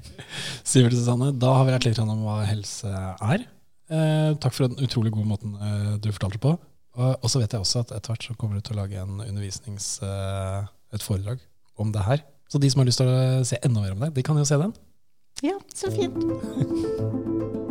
Sivert 0.63 0.93
Susanne, 0.93 1.31
da 1.37 1.53
har 1.57 1.65
vi 1.65 1.73
lært 1.73 1.87
litt 1.89 1.99
om 2.01 2.11
hva 2.23 2.43
helse 2.45 2.89
er. 2.89 3.45
Eh, 3.89 4.31
takk 4.41 4.53
for 4.53 4.67
den 4.67 4.81
utrolig 4.85 5.11
gode 5.13 5.29
måten 5.29 5.55
eh, 5.57 5.97
du 6.01 6.11
fortalte 6.13 6.41
på. 6.41 6.55
Og, 6.95 7.17
og 7.21 7.29
så 7.29 7.41
vet 7.41 7.51
jeg 7.53 7.61
også 7.61 7.81
at 7.83 7.91
etter 7.97 8.13
hvert 8.13 8.23
så 8.29 8.35
kommer 8.39 8.57
du 8.57 8.65
til 8.65 8.77
å 8.77 8.81
lage 8.83 9.01
en 9.01 9.19
undervisnings, 9.25 9.99
eh, 10.05 10.65
et 10.95 11.03
foredrag 11.05 11.41
om 11.81 11.91
det 11.91 12.05
her. 12.07 12.23
Så 12.49 12.61
de 12.61 12.69
som 12.71 12.81
har 12.83 12.89
lyst 12.89 13.01
til 13.01 13.09
å 13.09 13.43
se 13.47 13.59
enda 13.65 13.81
mer 13.81 13.95
om 13.95 14.05
deg, 14.05 14.15
de 14.15 14.25
kan 14.25 14.37
jo 14.37 14.47
se 14.47 14.59
den. 14.61 14.73
Ja, 15.43 15.57
så 15.75 15.91
fint. 15.91 16.19